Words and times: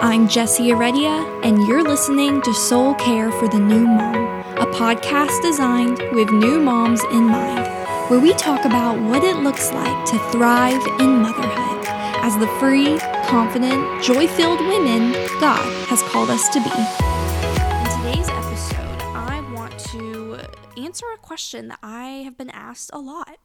I'm 0.00 0.28
Jessie 0.28 0.68
Heredia, 0.68 1.10
and 1.42 1.66
you're 1.66 1.82
listening 1.82 2.40
to 2.42 2.54
Soul 2.54 2.94
Care 2.94 3.32
for 3.32 3.48
the 3.48 3.58
New 3.58 3.84
Mom, 3.84 4.14
a 4.56 4.64
podcast 4.66 5.42
designed 5.42 5.98
with 6.12 6.30
new 6.30 6.60
moms 6.60 7.02
in 7.10 7.24
mind, 7.24 7.66
where 8.08 8.20
we 8.20 8.32
talk 8.34 8.64
about 8.64 8.96
what 9.00 9.24
it 9.24 9.38
looks 9.38 9.72
like 9.72 10.06
to 10.06 10.18
thrive 10.30 10.80
in 11.00 11.20
motherhood 11.20 11.84
as 12.22 12.38
the 12.38 12.46
free, 12.60 12.96
confident, 13.26 14.00
joy 14.00 14.28
filled 14.28 14.60
women 14.60 15.10
God 15.40 15.66
has 15.88 16.00
called 16.04 16.30
us 16.30 16.48
to 16.50 16.60
be. 16.60 16.70
In 16.70 18.22
today's 18.22 18.28
episode, 18.28 19.02
I 19.16 19.44
want 19.52 19.76
to 19.80 20.38
answer 20.80 21.06
a 21.12 21.18
question 21.18 21.66
that 21.68 21.80
I 21.82 22.22
have 22.22 22.38
been 22.38 22.50
asked 22.50 22.90
a 22.92 23.00
lot. 23.00 23.38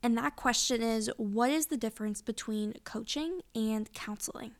And 0.00 0.16
that 0.16 0.36
question 0.36 0.80
is 0.80 1.10
what 1.16 1.50
is 1.50 1.66
the 1.66 1.76
difference 1.76 2.22
between 2.22 2.74
coaching 2.84 3.40
and 3.56 3.92
counseling? 3.94 4.52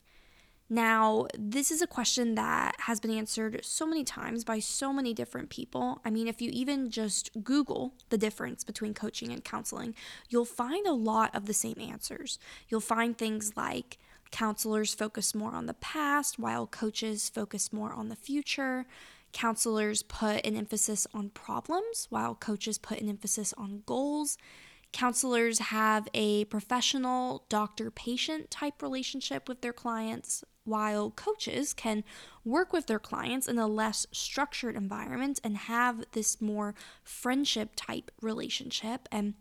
Now, 0.70 1.26
this 1.38 1.70
is 1.70 1.80
a 1.80 1.86
question 1.86 2.34
that 2.34 2.74
has 2.80 3.00
been 3.00 3.10
answered 3.10 3.60
so 3.64 3.86
many 3.86 4.04
times 4.04 4.44
by 4.44 4.58
so 4.58 4.92
many 4.92 5.14
different 5.14 5.48
people. 5.48 6.00
I 6.04 6.10
mean, 6.10 6.28
if 6.28 6.42
you 6.42 6.50
even 6.52 6.90
just 6.90 7.30
Google 7.42 7.94
the 8.10 8.18
difference 8.18 8.64
between 8.64 8.92
coaching 8.92 9.32
and 9.32 9.42
counseling, 9.42 9.94
you'll 10.28 10.44
find 10.44 10.86
a 10.86 10.92
lot 10.92 11.34
of 11.34 11.46
the 11.46 11.54
same 11.54 11.78
answers. 11.80 12.38
You'll 12.68 12.80
find 12.80 13.16
things 13.16 13.56
like 13.56 13.96
counselors 14.30 14.92
focus 14.92 15.34
more 15.34 15.52
on 15.52 15.64
the 15.64 15.74
past, 15.74 16.38
while 16.38 16.66
coaches 16.66 17.30
focus 17.30 17.72
more 17.72 17.92
on 17.92 18.10
the 18.10 18.16
future. 18.16 18.84
Counselors 19.32 20.02
put 20.02 20.44
an 20.44 20.54
emphasis 20.54 21.06
on 21.14 21.30
problems, 21.30 22.08
while 22.10 22.34
coaches 22.34 22.76
put 22.76 23.00
an 23.00 23.08
emphasis 23.08 23.54
on 23.56 23.84
goals. 23.86 24.36
Counselors 24.92 25.58
have 25.58 26.08
a 26.14 26.44
professional 26.46 27.44
doctor 27.48 27.90
patient 27.90 28.50
type 28.50 28.82
relationship 28.82 29.48
with 29.48 29.60
their 29.60 29.72
clients, 29.72 30.44
while 30.68 31.10
coaches 31.10 31.72
can 31.72 32.04
work 32.44 32.72
with 32.72 32.86
their 32.86 32.98
clients 32.98 33.48
in 33.48 33.58
a 33.58 33.66
less 33.66 34.06
structured 34.12 34.76
environment 34.76 35.40
and 35.42 35.56
have 35.56 36.04
this 36.12 36.40
more 36.40 36.74
friendship 37.02 37.70
type 37.74 38.10
relationship. 38.20 39.08
And 39.10 39.34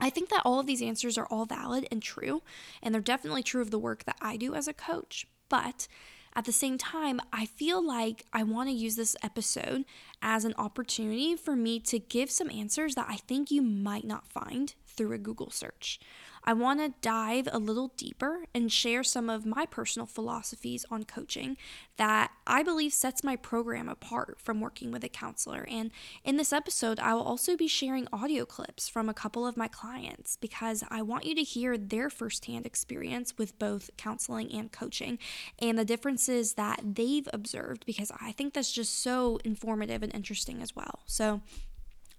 I 0.00 0.10
think 0.10 0.30
that 0.30 0.42
all 0.44 0.58
of 0.58 0.66
these 0.66 0.82
answers 0.82 1.18
are 1.18 1.26
all 1.26 1.44
valid 1.44 1.86
and 1.90 2.02
true, 2.02 2.42
and 2.82 2.94
they're 2.94 3.02
definitely 3.02 3.42
true 3.42 3.60
of 3.60 3.70
the 3.70 3.78
work 3.78 4.04
that 4.04 4.16
I 4.20 4.36
do 4.36 4.54
as 4.54 4.66
a 4.66 4.72
coach. 4.72 5.26
But 5.48 5.88
at 6.34 6.44
the 6.44 6.52
same 6.52 6.78
time, 6.78 7.20
I 7.32 7.44
feel 7.44 7.84
like 7.84 8.24
I 8.32 8.44
want 8.44 8.68
to 8.68 8.74
use 8.74 8.96
this 8.96 9.16
episode 9.22 9.84
as 10.22 10.44
an 10.44 10.54
opportunity 10.56 11.34
for 11.36 11.56
me 11.56 11.80
to 11.80 11.98
give 11.98 12.30
some 12.30 12.50
answers 12.50 12.94
that 12.94 13.08
I 13.08 13.16
think 13.16 13.50
you 13.50 13.62
might 13.62 14.06
not 14.06 14.28
find 14.28 14.72
through 14.86 15.12
a 15.12 15.18
Google 15.18 15.50
search. 15.50 15.98
I 16.44 16.52
want 16.52 16.80
to 16.80 16.94
dive 17.00 17.48
a 17.52 17.58
little 17.58 17.92
deeper 17.96 18.44
and 18.54 18.72
share 18.72 19.02
some 19.02 19.28
of 19.28 19.44
my 19.46 19.66
personal 19.66 20.06
philosophies 20.06 20.84
on 20.90 21.04
coaching 21.04 21.56
that 21.96 22.30
I 22.46 22.62
believe 22.62 22.92
sets 22.92 23.22
my 23.22 23.36
program 23.36 23.88
apart 23.88 24.38
from 24.40 24.60
working 24.60 24.90
with 24.90 25.04
a 25.04 25.08
counselor. 25.08 25.66
And 25.70 25.90
in 26.24 26.36
this 26.36 26.52
episode, 26.52 26.98
I 26.98 27.14
will 27.14 27.22
also 27.22 27.56
be 27.56 27.68
sharing 27.68 28.08
audio 28.12 28.44
clips 28.44 28.88
from 28.88 29.08
a 29.08 29.14
couple 29.14 29.46
of 29.46 29.56
my 29.56 29.68
clients 29.68 30.36
because 30.36 30.82
I 30.88 31.02
want 31.02 31.26
you 31.26 31.34
to 31.34 31.42
hear 31.42 31.76
their 31.76 32.08
firsthand 32.08 32.64
experience 32.64 33.34
with 33.36 33.58
both 33.58 33.90
counseling 33.96 34.50
and 34.52 34.72
coaching 34.72 35.18
and 35.58 35.78
the 35.78 35.84
differences 35.84 36.54
that 36.54 36.80
they've 36.82 37.28
observed 37.32 37.84
because 37.86 38.10
I 38.20 38.32
think 38.32 38.54
that's 38.54 38.72
just 38.72 39.02
so 39.02 39.38
informative 39.44 40.02
and 40.02 40.14
interesting 40.14 40.62
as 40.62 40.74
well. 40.74 41.00
So, 41.06 41.42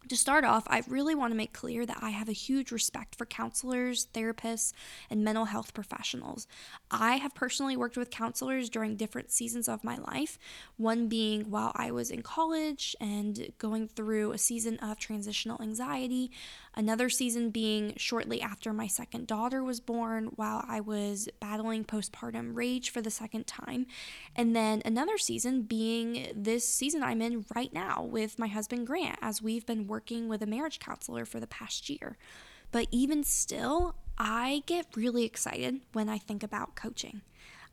to 0.08 0.18
start 0.18 0.44
off, 0.44 0.64
I 0.68 0.82
really 0.88 1.16
want 1.16 1.32
to 1.32 1.38
make 1.38 1.54
clear 1.54 1.86
that 1.86 2.00
I 2.02 2.10
have 2.10 2.28
a 2.28 2.34
huge 2.34 2.72
respect 2.72 3.16
for 3.16 3.26
counselors, 3.26 4.08
therapists, 4.14 4.74
and 5.10 5.24
mental 5.24 5.46
health 5.46 5.74
professionals. 5.74 6.48
I 6.90 7.18
have 7.18 7.36
personally 7.36 7.78
worked 7.78 7.98
with 7.98 8.10
counselors 8.10 8.70
during 8.70 8.96
different 8.96 9.32
seasons 9.32 9.70
of 9.70 9.84
my 9.84 9.98
life, 9.98 10.38
one 10.78 11.08
being 11.08 11.50
while 11.50 11.72
I 11.76 11.92
was 11.92 12.10
in 12.10 12.24
college 12.24 12.96
and 13.00 13.52
going 13.58 13.88
through 13.88 14.32
a 14.32 14.38
season 14.38 14.78
of 14.80 14.98
transitional 14.98 15.62
anxiety, 15.62 16.32
another 16.76 17.10
season 17.10 17.50
being 17.50 17.94
shortly 17.98 18.42
after 18.42 18.74
my 18.74 18.88
second 18.88 19.28
daughter 19.28 19.64
was 19.64 19.80
born 19.80 20.32
while 20.36 20.64
I 20.68 20.80
was 20.80 21.30
battling 21.40 21.86
postpartum 21.86 22.56
rage 22.56 22.90
for 22.90 23.02
the 23.02 23.12
second 23.12 23.48
time, 23.48 23.88
and 24.36 24.56
then 24.56 24.82
another 24.86 25.18
season 25.18 25.64
being 25.64 26.32
this 26.36 26.68
season 26.68 27.04
I'm 27.04 27.22
in 27.22 27.46
right 27.56 27.74
now 27.74 28.04
with 28.04 28.40
my 28.40 28.48
husband 28.48 28.88
Grant 28.88 29.20
as 29.22 29.42
we've 29.42 29.66
been 29.66 29.88
working 29.88 30.28
with 30.28 30.42
a 30.42 30.48
marriage 30.48 30.80
counselor 30.80 31.26
for 31.26 31.40
the 31.40 31.48
past 31.48 31.90
year. 31.90 32.18
But 32.72 32.88
even 32.92 33.24
still, 33.24 33.96
I 34.18 34.64
get 34.66 34.96
really 34.96 35.26
excited 35.26 35.82
when 35.92 36.08
I 36.08 36.18
think 36.18 36.42
about 36.42 36.76
coaching. 36.76 37.22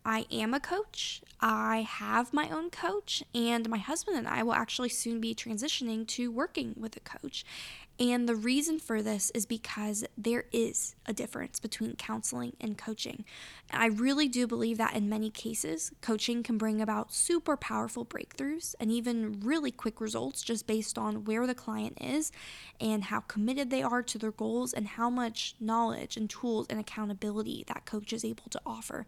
I 0.04 0.26
am 0.30 0.54
a 0.54 0.60
coach. 0.60 1.22
I 1.40 1.82
have 1.82 2.32
my 2.32 2.48
own 2.48 2.70
coach, 2.70 3.22
and 3.34 3.68
my 3.68 3.78
husband 3.78 4.16
and 4.16 4.26
I 4.26 4.42
will 4.42 4.54
actually 4.54 4.88
soon 4.88 5.20
be 5.20 5.34
transitioning 5.34 6.06
to 6.08 6.32
working 6.32 6.74
with 6.78 6.96
a 6.96 7.00
coach. 7.00 7.44
And 8.00 8.28
the 8.28 8.36
reason 8.36 8.78
for 8.78 9.02
this 9.02 9.30
is 9.34 9.44
because 9.44 10.04
there 10.16 10.44
is 10.52 10.94
a 11.04 11.12
difference 11.12 11.58
between 11.58 11.96
counseling 11.96 12.54
and 12.60 12.78
coaching. 12.78 13.24
I 13.72 13.86
really 13.86 14.28
do 14.28 14.46
believe 14.46 14.78
that 14.78 14.94
in 14.94 15.08
many 15.08 15.30
cases, 15.30 15.90
coaching 16.00 16.44
can 16.44 16.58
bring 16.58 16.80
about 16.80 17.12
super 17.12 17.56
powerful 17.56 18.06
breakthroughs 18.06 18.76
and 18.78 18.92
even 18.92 19.40
really 19.40 19.72
quick 19.72 20.00
results 20.00 20.42
just 20.42 20.68
based 20.68 20.96
on 20.96 21.24
where 21.24 21.44
the 21.44 21.56
client 21.56 21.98
is 22.00 22.30
and 22.80 23.02
how 23.04 23.18
committed 23.18 23.70
they 23.70 23.82
are 23.82 24.04
to 24.04 24.16
their 24.18 24.30
goals 24.30 24.72
and 24.72 24.86
how 24.86 25.10
much 25.10 25.56
knowledge 25.58 26.16
and 26.16 26.30
tools 26.30 26.68
and 26.70 26.78
accountability 26.78 27.64
that 27.66 27.84
coach 27.84 28.12
is 28.12 28.24
able 28.24 28.48
to 28.50 28.60
offer. 28.64 29.06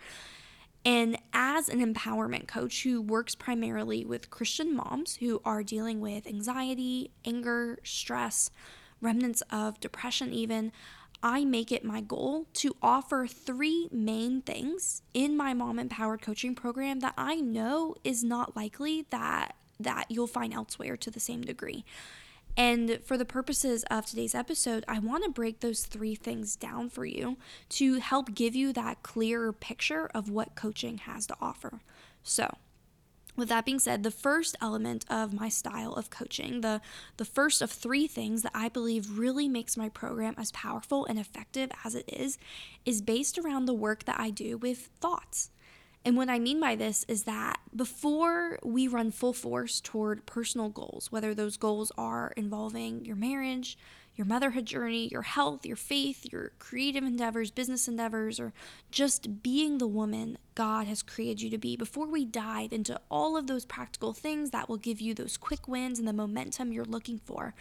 And 0.85 1.17
as 1.33 1.69
an 1.69 1.95
empowerment 1.95 2.49
coach 2.49 2.83
who 2.83 3.01
works 3.01 3.37
primarily 3.37 4.05
with 4.05 4.31
Christian 4.31 4.75
moms 4.75 5.17
who 5.17 5.41
are 5.45 5.63
dealing 5.63 6.01
with 6.01 6.27
anxiety, 6.27 7.13
anger, 7.25 7.79
stress, 7.85 8.51
remnants 9.01 9.43
of 9.51 9.81
depression, 9.81 10.33
even, 10.33 10.73
I 11.23 11.45
make 11.45 11.71
it 11.71 11.85
my 11.85 12.01
goal 12.01 12.47
to 12.55 12.77
offer 12.83 13.27
three 13.27 13.89
main 13.93 14.41
things 14.43 15.03
in 15.13 15.37
my 15.37 15.53
mom 15.53 15.79
empowered 15.79 16.23
coaching 16.23 16.55
program 16.55 17.01
that 17.01 17.15
I 17.19 17.37
know 17.37 17.95
is 18.05 18.25
not 18.25 18.57
likely 18.57 19.07
that 19.11 19.55
that 19.79 20.05
you'll 20.11 20.27
find 20.27 20.53
elsewhere 20.53 20.95
to 20.95 21.11
the 21.11 21.21
same 21.21 21.41
degree. 21.41 21.85
And 22.57 22.99
for 23.05 23.17
the 23.17 23.25
purposes 23.25 23.85
of 23.91 24.05
today's 24.05 24.35
episode, 24.35 24.85
I 24.87 24.99
want 24.99 25.25
to 25.25 25.31
break 25.31 25.61
those 25.61 25.85
three 25.85 26.15
things 26.15 26.57
down 26.57 26.91
for 26.91 27.07
you 27.07 27.39
to 27.71 27.95
help 27.95 28.35
give 28.35 28.55
you 28.55 28.73
that 28.75 29.03
clearer 29.03 29.53
picture 29.53 30.11
of 30.15 30.29
what 30.29 30.55
coaching 30.55 30.99
has 30.99 31.27
to 31.29 31.37
offer. 31.41 31.81
So, 32.23 32.55
with 33.41 33.49
that 33.49 33.65
being 33.65 33.81
said, 33.81 34.05
the 34.05 34.11
first 34.13 34.57
element 34.61 35.05
of 35.11 35.33
my 35.33 35.49
style 35.49 35.93
of 35.95 36.11
coaching, 36.11 36.61
the, 36.61 36.81
the 37.17 37.25
first 37.25 37.61
of 37.61 37.71
three 37.71 38.07
things 38.07 38.43
that 38.43 38.53
I 38.55 38.69
believe 38.69 39.19
really 39.19 39.49
makes 39.49 39.77
my 39.77 39.89
program 39.89 40.35
as 40.39 40.53
powerful 40.53 41.05
and 41.07 41.19
effective 41.19 41.71
as 41.85 41.97
it 41.97 42.05
is, 42.07 42.39
is 42.85 43.03
based 43.03 43.39
around 43.39 43.65
the 43.65 43.75
work 43.75 44.05
that 44.05 44.21
I 44.21 44.31
do 44.31 44.57
with 44.57 44.91
thoughts. 45.01 45.51
And 46.05 46.17
what 46.17 46.31
I 46.31 46.39
mean 46.39 46.61
by 46.61 46.77
this 46.77 47.05
is 47.09 47.25
that 47.25 47.59
before 47.75 48.59
we 48.63 48.89
run 48.89 49.11
full 49.11 49.35
force 49.35 49.81
toward 49.81 50.25
personal 50.25 50.71
goals, 50.71 51.13
whether 51.13 51.35
those 51.35 51.57
goals 51.57 51.93
are 51.99 52.33
involving 52.37 53.05
your 53.05 53.17
marriage, 53.17 53.77
your 54.21 54.27
motherhood 54.27 54.67
journey, 54.67 55.09
your 55.09 55.23
health, 55.23 55.65
your 55.65 55.77
faith, 55.77 56.31
your 56.31 56.53
creative 56.59 57.03
endeavors, 57.03 57.51
business 57.51 57.89
endeavors, 57.89 58.39
or 58.39 58.53
just 58.91 59.43
being 59.43 59.79
the 59.79 59.87
woman 59.87 60.37
God 60.55 60.87
has 60.87 61.03
created 61.03 61.41
you 61.41 61.49
to 61.49 61.57
be, 61.57 61.75
before 61.75 62.07
we 62.07 62.27
dive 62.27 62.71
into 62.71 63.01
all 63.11 63.35
of 63.35 63.47
those 63.47 63.65
practical 63.65 64.13
things 64.13 64.51
that 64.51 64.69
will 64.69 64.77
give 64.77 65.01
you 65.01 65.15
those 65.15 65.39
quick 65.39 65.67
wins 65.67 65.99
and 65.99 66.07
the 66.07 66.13
momentum 66.13 66.71
you're 66.71 66.85
looking 66.85 67.19
for, 67.19 67.55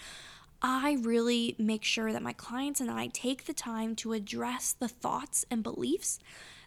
I 0.61 0.97
really 0.99 1.55
make 1.57 1.85
sure 1.85 2.11
that 2.11 2.21
my 2.21 2.33
clients 2.33 2.81
and 2.81 2.91
I 2.91 3.07
take 3.07 3.45
the 3.45 3.53
time 3.53 3.95
to 3.95 4.11
address 4.11 4.75
the 4.77 4.89
thoughts 4.89 5.45
and 5.49 5.63
beliefs 5.63 6.19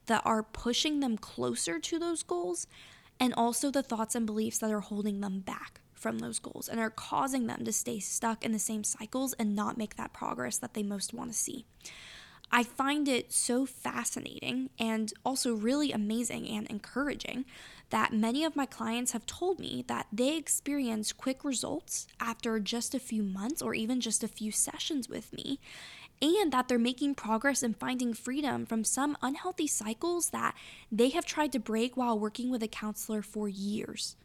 that 0.06 0.22
are 0.25 0.42
pushing 0.42 1.00
them 1.00 1.19
closer 1.19 1.78
to 1.78 1.98
those 1.98 2.22
goals, 2.22 2.66
and 3.20 3.34
also 3.34 3.70
the 3.70 3.82
thoughts 3.82 4.14
and 4.14 4.25
beliefs 4.25 4.56
that 4.56 4.72
are 4.72 4.81
holding 4.81 5.20
them 5.20 5.40
back 5.40 5.81
from 6.02 6.19
those 6.19 6.38
goals 6.38 6.69
and 6.69 6.81
are 6.81 6.90
causing 6.90 7.46
them 7.46 7.64
to 7.64 7.72
stay 7.72 8.00
stuck 8.00 8.44
in 8.44 8.52
the 8.52 8.58
same 8.58 8.84
cycles 8.84 9.32
and 9.34 9.54
not 9.54 9.78
make 9.78 9.96
that 9.96 10.12
progress 10.12 10.58
that 10.58 10.75
they 10.75 10.82
most 10.82 11.14
want 11.14 11.31
to 11.31 11.38
see. 11.38 11.64
I 12.54 12.64
find 12.64 13.08
it 13.08 13.32
so 13.32 13.64
fascinating 13.64 14.69
and 14.78 15.10
also 15.25 15.54
really 15.54 15.90
amazing 15.90 16.46
and 16.49 16.66
encouraging 16.66 17.46
that 17.88 18.12
many 18.12 18.44
of 18.44 18.56
my 18.56 18.66
clients 18.66 19.12
have 19.12 19.25
told 19.25 19.58
me 19.58 19.84
that 19.87 20.06
they 20.12 20.37
experience 20.37 21.12
quick 21.12 21.44
results 21.44 22.06
after 22.20 22.60
just 22.60 22.94
a 22.94 22.98
few 22.98 23.22
months 23.22 23.62
or 23.62 23.75
even 23.75 24.02
just 24.02 24.22
a 24.22 24.28
few 24.28 24.50
sessions 24.50 25.08
with 25.08 25.32
me 25.32 25.60
and 26.20 26.52
that 26.52 26.69
they're 26.69 26.78
making 26.78 27.14
progress 27.14 27.62
and 27.62 27.76
finding 27.76 28.12
freedom 28.12 28.66
from 28.66 28.84
some 28.84 29.16
unhealthy 29.22 29.66
cycles 29.66 30.31
that 30.31 30.55
they 30.90 31.08
have 31.08 31.25
tried 31.25 31.52
to 31.52 31.58
break 31.58 31.96
while 31.96 32.19
working 32.19 32.50
with 32.50 32.62
a 32.62 32.69
counselor 32.69 33.22
for 33.22 33.48
years. 33.48 34.16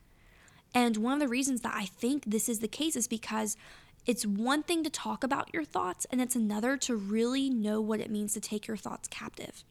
And 0.78 0.98
one 0.98 1.14
of 1.14 1.20
the 1.20 1.28
reasons 1.28 1.62
that 1.62 1.74
I 1.74 1.86
think 1.86 2.26
this 2.28 2.48
is 2.48 2.60
the 2.60 2.68
case 2.68 2.96
is 2.96 3.08
because 3.08 3.58
it's 4.06 4.28
one 4.28 4.62
thing 4.62 4.84
to 4.84 4.92
talk 4.92 5.24
about 5.24 5.52
your 5.52 5.64
thoughts, 5.64 6.06
and 6.12 6.22
it's 6.22 6.36
another 6.36 6.78
to 6.78 6.96
really 6.96 7.50
know 7.50 7.82
what 7.82 8.00
it 8.00 8.12
means 8.12 8.36
to 8.36 8.40
take 8.40 8.68
your 8.68 8.78
thoughts 8.78 9.08
captive. 9.08 9.64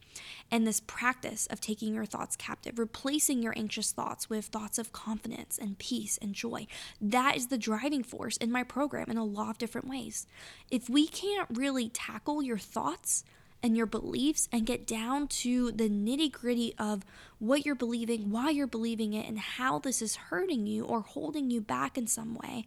And 0.51 0.67
this 0.67 0.81
practice 0.81 1.47
of 1.47 1.61
taking 1.61 1.95
your 1.95 2.05
thoughts 2.05 2.35
captive, 2.35 2.77
replacing 2.77 3.41
your 3.41 3.53
anxious 3.55 3.93
thoughts 3.93 4.29
with 4.29 4.47
thoughts 4.47 4.77
of 4.77 4.91
confidence 4.91 5.57
and 5.57 5.79
peace 5.79 6.19
and 6.21 6.33
joy, 6.33 6.67
that 6.99 7.37
is 7.37 7.47
the 7.47 7.57
driving 7.57 8.03
force 8.03 8.35
in 8.35 8.51
my 8.51 8.63
program 8.63 9.09
in 9.09 9.15
a 9.15 9.23
lot 9.23 9.51
of 9.51 9.57
different 9.57 9.87
ways. 9.87 10.27
If 10.69 10.89
we 10.89 11.07
can't 11.07 11.47
really 11.53 11.87
tackle 11.87 12.43
your 12.43 12.57
thoughts, 12.57 13.23
and 13.67 13.75
your 13.75 13.85
beliefs 13.85 14.47
and 14.51 14.65
get 14.65 14.87
down 14.87 15.27
to 15.27 15.71
the 15.73 15.89
nitty 15.89 16.31
gritty 16.31 16.73
of 16.79 17.03
what 17.37 17.65
you're 17.65 17.75
believing, 17.75 18.31
why 18.31 18.49
you're 18.49 18.65
believing 18.65 19.13
it, 19.13 19.27
and 19.27 19.37
how 19.37 19.77
this 19.77 20.01
is 20.01 20.15
hurting 20.15 20.65
you 20.65 20.85
or 20.85 21.01
holding 21.01 21.51
you 21.51 21.59
back 21.59 21.97
in 21.97 22.07
some 22.07 22.33
way, 22.33 22.65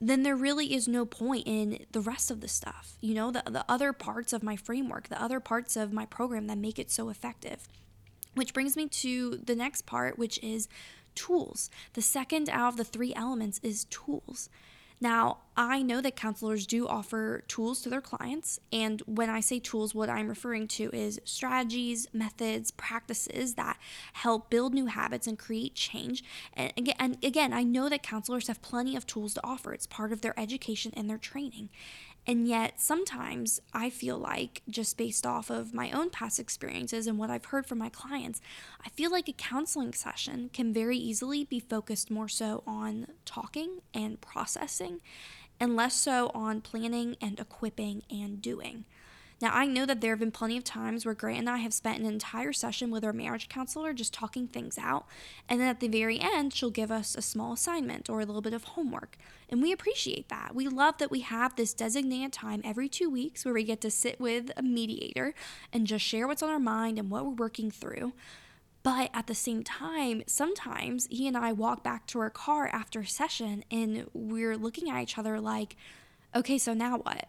then 0.00 0.22
there 0.22 0.34
really 0.34 0.74
is 0.74 0.88
no 0.88 1.04
point 1.04 1.46
in 1.46 1.84
the 1.92 2.00
rest 2.00 2.30
of 2.30 2.40
the 2.40 2.48
stuff. 2.48 2.94
You 3.02 3.14
know, 3.14 3.30
the, 3.30 3.42
the 3.46 3.64
other 3.68 3.92
parts 3.92 4.32
of 4.32 4.42
my 4.42 4.56
framework, 4.56 5.08
the 5.08 5.22
other 5.22 5.38
parts 5.38 5.76
of 5.76 5.92
my 5.92 6.06
program 6.06 6.46
that 6.46 6.56
make 6.56 6.78
it 6.78 6.90
so 6.90 7.10
effective. 7.10 7.68
Which 8.34 8.54
brings 8.54 8.74
me 8.74 8.88
to 8.88 9.36
the 9.44 9.54
next 9.54 9.84
part, 9.84 10.18
which 10.18 10.42
is 10.42 10.66
tools. 11.14 11.68
The 11.92 12.02
second 12.02 12.48
out 12.48 12.68
of 12.68 12.76
the 12.78 12.84
three 12.84 13.12
elements 13.14 13.60
is 13.62 13.84
tools. 13.84 14.48
Now, 15.00 15.38
I 15.56 15.82
know 15.82 16.00
that 16.00 16.16
counselors 16.16 16.66
do 16.66 16.88
offer 16.88 17.44
tools 17.46 17.82
to 17.82 17.88
their 17.88 18.00
clients, 18.00 18.58
and 18.72 19.00
when 19.06 19.30
I 19.30 19.40
say 19.40 19.58
tools, 19.60 19.94
what 19.94 20.10
I'm 20.10 20.28
referring 20.28 20.66
to 20.68 20.90
is 20.92 21.20
strategies, 21.24 22.08
methods, 22.12 22.70
practices 22.72 23.54
that 23.54 23.78
help 24.14 24.50
build 24.50 24.74
new 24.74 24.86
habits 24.86 25.26
and 25.26 25.38
create 25.38 25.74
change. 25.74 26.24
And 26.52 26.72
again, 26.76 26.96
and 26.98 27.24
again, 27.24 27.52
I 27.52 27.62
know 27.62 27.88
that 27.88 28.02
counselors 28.02 28.48
have 28.48 28.60
plenty 28.60 28.96
of 28.96 29.06
tools 29.06 29.34
to 29.34 29.40
offer. 29.44 29.72
It's 29.72 29.86
part 29.86 30.12
of 30.12 30.20
their 30.20 30.38
education 30.38 30.92
and 30.96 31.08
their 31.08 31.18
training. 31.18 31.70
And 32.28 32.46
yet, 32.46 32.78
sometimes 32.78 33.58
I 33.72 33.88
feel 33.88 34.18
like, 34.18 34.60
just 34.68 34.98
based 34.98 35.24
off 35.24 35.48
of 35.48 35.72
my 35.72 35.90
own 35.90 36.10
past 36.10 36.38
experiences 36.38 37.06
and 37.06 37.18
what 37.18 37.30
I've 37.30 37.46
heard 37.46 37.64
from 37.64 37.78
my 37.78 37.88
clients, 37.88 38.42
I 38.84 38.90
feel 38.90 39.10
like 39.10 39.30
a 39.30 39.32
counseling 39.32 39.94
session 39.94 40.50
can 40.52 40.74
very 40.74 40.98
easily 40.98 41.44
be 41.44 41.58
focused 41.58 42.10
more 42.10 42.28
so 42.28 42.62
on 42.66 43.06
talking 43.24 43.78
and 43.94 44.20
processing 44.20 45.00
and 45.58 45.74
less 45.74 45.94
so 45.94 46.30
on 46.34 46.60
planning 46.60 47.16
and 47.22 47.40
equipping 47.40 48.02
and 48.10 48.42
doing. 48.42 48.84
Now, 49.40 49.52
I 49.54 49.66
know 49.66 49.86
that 49.86 50.00
there 50.00 50.10
have 50.10 50.18
been 50.18 50.32
plenty 50.32 50.56
of 50.56 50.64
times 50.64 51.06
where 51.06 51.14
Grant 51.14 51.38
and 51.38 51.50
I 51.50 51.58
have 51.58 51.72
spent 51.72 52.00
an 52.00 52.06
entire 52.06 52.52
session 52.52 52.90
with 52.90 53.04
our 53.04 53.12
marriage 53.12 53.48
counselor 53.48 53.92
just 53.92 54.12
talking 54.12 54.48
things 54.48 54.78
out, 54.78 55.06
and 55.48 55.60
then 55.60 55.68
at 55.68 55.78
the 55.78 55.86
very 55.86 56.18
end, 56.18 56.52
she'll 56.52 56.70
give 56.70 56.90
us 56.90 57.14
a 57.14 57.22
small 57.22 57.52
assignment 57.52 58.10
or 58.10 58.20
a 58.20 58.24
little 58.24 58.42
bit 58.42 58.52
of 58.52 58.64
homework. 58.64 59.16
And 59.48 59.62
we 59.62 59.70
appreciate 59.70 60.28
that. 60.28 60.56
We 60.56 60.66
love 60.66 60.98
that 60.98 61.12
we 61.12 61.20
have 61.20 61.54
this 61.54 61.72
designated 61.72 62.32
time 62.32 62.62
every 62.64 62.88
two 62.88 63.08
weeks 63.08 63.44
where 63.44 63.54
we 63.54 63.62
get 63.62 63.80
to 63.82 63.90
sit 63.90 64.20
with 64.20 64.50
a 64.56 64.62
mediator 64.62 65.34
and 65.72 65.86
just 65.86 66.04
share 66.04 66.26
what's 66.26 66.42
on 66.42 66.50
our 66.50 66.58
mind 66.58 66.98
and 66.98 67.08
what 67.08 67.24
we're 67.24 67.30
working 67.30 67.70
through. 67.70 68.14
But 68.82 69.10
at 69.14 69.26
the 69.26 69.34
same 69.34 69.62
time, 69.62 70.22
sometimes 70.26 71.06
he 71.10 71.28
and 71.28 71.36
I 71.36 71.52
walk 71.52 71.84
back 71.84 72.06
to 72.08 72.20
our 72.20 72.30
car 72.30 72.68
after 72.72 73.00
a 73.00 73.06
session 73.06 73.64
and 73.70 74.08
we're 74.12 74.56
looking 74.56 74.90
at 74.90 75.02
each 75.02 75.18
other 75.18 75.40
like, 75.40 75.76
okay, 76.34 76.58
so 76.58 76.74
now 76.74 76.98
what? 76.98 77.28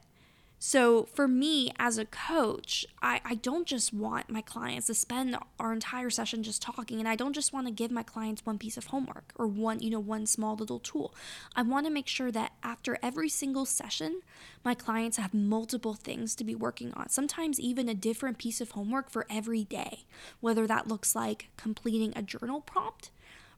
So, 0.62 1.06
for 1.06 1.26
me 1.26 1.72
as 1.80 1.98
a 1.98 2.04
coach, 2.04 2.86
I, 3.02 3.22
I 3.24 3.36
don't 3.36 3.66
just 3.66 3.94
want 3.94 4.30
my 4.30 4.42
clients 4.42 4.88
to 4.88 4.94
spend 4.94 5.38
our 5.58 5.72
entire 5.72 6.10
session 6.10 6.44
just 6.44 6.62
talking, 6.62 7.00
and 7.00 7.08
I 7.08 7.16
don't 7.16 7.32
just 7.32 7.54
want 7.54 7.68
to 7.68 7.72
give 7.72 7.92
my 7.92 8.04
clients 8.04 8.46
one 8.46 8.58
piece 8.58 8.76
of 8.76 8.88
homework 8.88 9.32
or 9.38 9.48
one, 9.48 9.80
you 9.80 9.90
know, 9.90 10.02
one 10.02 10.26
small 10.26 10.58
little 10.58 10.80
tool. 10.80 11.16
I 11.56 11.62
want 11.62 11.86
to 11.86 11.92
make 11.92 12.08
sure 12.08 12.30
that 12.32 12.52
after 12.62 12.98
every 13.02 13.30
single 13.30 13.66
session, 13.66 14.20
my 14.66 14.74
clients 14.74 15.16
have 15.16 15.34
multiple 15.34 15.94
things 15.94 16.36
to 16.36 16.44
be 16.44 16.56
working 16.56 16.92
on, 16.94 17.08
sometimes 17.08 17.58
even 17.62 17.88
a 17.88 17.94
different 17.94 18.38
piece 18.38 18.60
of 18.60 18.72
homework 18.72 19.10
for 19.10 19.26
every 19.30 19.64
day, 19.64 20.04
whether 20.42 20.68
that 20.68 20.90
looks 20.90 21.16
like 21.16 21.48
completing 21.56 22.12
a 22.18 22.22
journal 22.22 22.60
prompt 22.60 23.12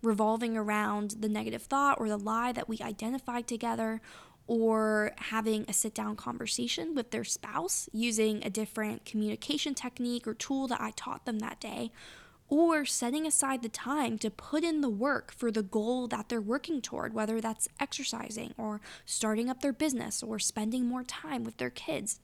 revolving 0.03 0.57
around 0.57 1.15
the 1.19 1.29
negative 1.29 1.61
thought 1.61 1.99
or 1.99 2.09
the 2.09 2.17
lie 2.17 2.51
that 2.51 2.67
we 2.67 2.79
identified 2.81 3.47
together, 3.47 4.01
or 4.51 5.13
having 5.15 5.63
a 5.69 5.71
sit 5.71 5.93
down 5.93 6.13
conversation 6.13 6.93
with 6.93 7.11
their 7.11 7.23
spouse 7.23 7.87
using 7.93 8.43
a 8.43 8.49
different 8.49 9.05
communication 9.05 9.73
technique 9.73 10.27
or 10.27 10.33
tool 10.33 10.67
that 10.67 10.81
I 10.81 10.91
taught 10.91 11.23
them 11.23 11.39
that 11.39 11.61
day, 11.61 11.89
or 12.49 12.83
setting 12.83 13.25
aside 13.25 13.61
the 13.61 13.69
time 13.69 14.17
to 14.17 14.29
put 14.29 14.65
in 14.65 14.81
the 14.81 14.89
work 14.89 15.31
for 15.31 15.51
the 15.51 15.63
goal 15.63 16.05
that 16.09 16.27
they're 16.27 16.41
working 16.41 16.81
toward, 16.81 17.13
whether 17.13 17.39
that's 17.39 17.69
exercising 17.79 18.53
or 18.57 18.81
starting 19.05 19.49
up 19.49 19.61
their 19.61 19.71
business 19.71 20.21
or 20.21 20.37
spending 20.37 20.85
more 20.85 21.03
time 21.03 21.45
with 21.45 21.55
their 21.55 21.69
kids. 21.69 22.19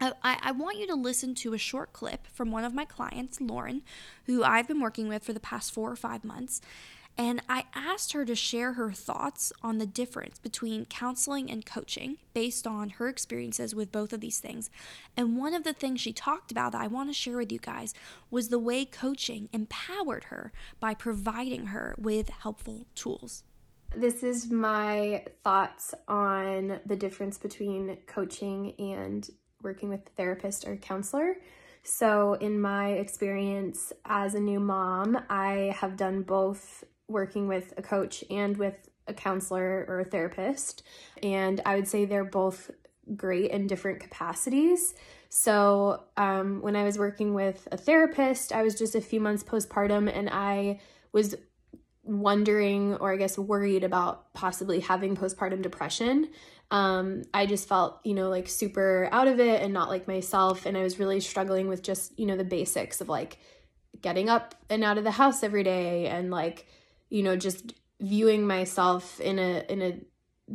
I, 0.00 0.12
I, 0.22 0.52
want 0.52 0.78
you 0.78 0.86
to 0.86 0.94
listen 0.94 1.34
to 1.34 1.52
a 1.52 1.58
short 1.58 1.92
clip 1.92 2.28
from 2.28 2.52
one 2.52 2.64
of 2.64 2.72
my 2.72 2.84
clients, 2.84 3.40
Lauren, 3.40 3.82
who 4.26 4.44
I've 4.44 4.68
been 4.68 4.80
working 4.80 5.08
with 5.08 5.24
for 5.24 5.32
the 5.32 5.40
past 5.40 5.74
four 5.74 5.90
or 5.90 5.96
five 5.96 6.24
months. 6.24 6.60
And 7.20 7.42
I 7.50 7.64
asked 7.74 8.14
her 8.14 8.24
to 8.24 8.34
share 8.34 8.72
her 8.72 8.92
thoughts 8.92 9.52
on 9.62 9.76
the 9.76 9.84
difference 9.84 10.38
between 10.38 10.86
counseling 10.86 11.50
and 11.50 11.66
coaching 11.66 12.16
based 12.32 12.66
on 12.66 12.88
her 12.88 13.08
experiences 13.08 13.74
with 13.74 13.92
both 13.92 14.14
of 14.14 14.22
these 14.22 14.38
things. 14.38 14.70
And 15.18 15.36
one 15.36 15.52
of 15.52 15.62
the 15.62 15.74
things 15.74 16.00
she 16.00 16.14
talked 16.14 16.50
about 16.50 16.72
that 16.72 16.80
I 16.80 16.86
want 16.86 17.10
to 17.10 17.12
share 17.12 17.36
with 17.36 17.52
you 17.52 17.58
guys 17.58 17.92
was 18.30 18.48
the 18.48 18.58
way 18.58 18.86
coaching 18.86 19.50
empowered 19.52 20.24
her 20.24 20.50
by 20.80 20.94
providing 20.94 21.66
her 21.66 21.94
with 21.98 22.30
helpful 22.30 22.86
tools. 22.94 23.44
This 23.94 24.22
is 24.22 24.50
my 24.50 25.26
thoughts 25.44 25.92
on 26.08 26.80
the 26.86 26.96
difference 26.96 27.36
between 27.36 27.98
coaching 28.06 28.72
and 28.78 29.28
working 29.62 29.90
with 29.90 30.06
a 30.06 30.10
therapist 30.16 30.66
or 30.66 30.76
counselor. 30.76 31.36
So, 31.82 32.34
in 32.34 32.60
my 32.60 32.92
experience 32.92 33.92
as 34.04 34.34
a 34.34 34.40
new 34.40 34.60
mom, 34.60 35.18
I 35.30 35.74
have 35.78 35.96
done 35.96 36.22
both 36.22 36.84
working 37.10 37.48
with 37.48 37.74
a 37.76 37.82
coach 37.82 38.24
and 38.30 38.56
with 38.56 38.88
a 39.06 39.14
counselor 39.14 39.84
or 39.88 40.00
a 40.00 40.04
therapist. 40.04 40.82
And 41.22 41.60
I 41.66 41.74
would 41.74 41.88
say 41.88 42.04
they're 42.04 42.24
both 42.24 42.70
great 43.16 43.50
in 43.50 43.66
different 43.66 44.00
capacities. 44.00 44.94
So, 45.28 46.04
um, 46.16 46.60
when 46.60 46.76
I 46.76 46.84
was 46.84 46.98
working 46.98 47.34
with 47.34 47.68
a 47.70 47.76
therapist, 47.76 48.52
I 48.52 48.62
was 48.62 48.74
just 48.74 48.94
a 48.94 49.00
few 49.00 49.20
months 49.20 49.44
postpartum 49.44 50.10
and 50.12 50.28
I 50.30 50.80
was 51.12 51.36
wondering, 52.02 52.96
or 52.96 53.12
I 53.12 53.16
guess 53.16 53.38
worried 53.38 53.84
about 53.84 54.32
possibly 54.32 54.80
having 54.80 55.16
postpartum 55.16 55.62
depression. 55.62 56.30
Um, 56.70 57.22
I 57.34 57.46
just 57.46 57.68
felt, 57.68 58.00
you 58.04 58.14
know, 58.14 58.28
like 58.28 58.48
super 58.48 59.08
out 59.12 59.28
of 59.28 59.40
it 59.40 59.62
and 59.62 59.74
not 59.74 59.88
like 59.88 60.06
myself. 60.06 60.66
And 60.66 60.76
I 60.76 60.82
was 60.82 60.98
really 60.98 61.20
struggling 61.20 61.68
with 61.68 61.82
just, 61.82 62.18
you 62.18 62.26
know, 62.26 62.36
the 62.36 62.44
basics 62.44 63.00
of 63.00 63.08
like 63.08 63.38
getting 64.00 64.28
up 64.28 64.54
and 64.68 64.84
out 64.84 64.98
of 64.98 65.04
the 65.04 65.10
house 65.10 65.42
every 65.42 65.64
day 65.64 66.06
and 66.06 66.30
like 66.30 66.66
you 67.10 67.22
know 67.22 67.36
just 67.36 67.74
viewing 68.00 68.46
myself 68.46 69.20
in 69.20 69.38
a 69.38 69.64
in 69.68 69.82
a 69.82 70.00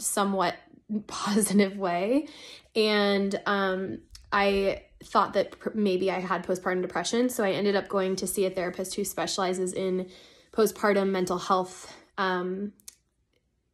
somewhat 0.01 0.56
positive 1.08 1.77
way. 1.77 2.27
And 2.75 3.39
um 3.46 4.00
i 4.32 4.82
thought 5.03 5.34
that 5.34 5.56
maybe 5.75 6.10
i 6.12 6.20
had 6.20 6.46
postpartum 6.46 6.82
depression 6.82 7.29
so 7.29 7.44
i 7.44 7.51
ended 7.51 7.75
up 7.75 7.88
going 7.88 8.15
to 8.15 8.25
see 8.25 8.46
a 8.46 8.50
therapist 8.50 8.96
who 8.96 9.06
specializes 9.06 9.72
in 9.72 10.10
postpartum 10.51 11.10
mental 11.12 11.38
health 11.38 11.94
um 12.18 12.74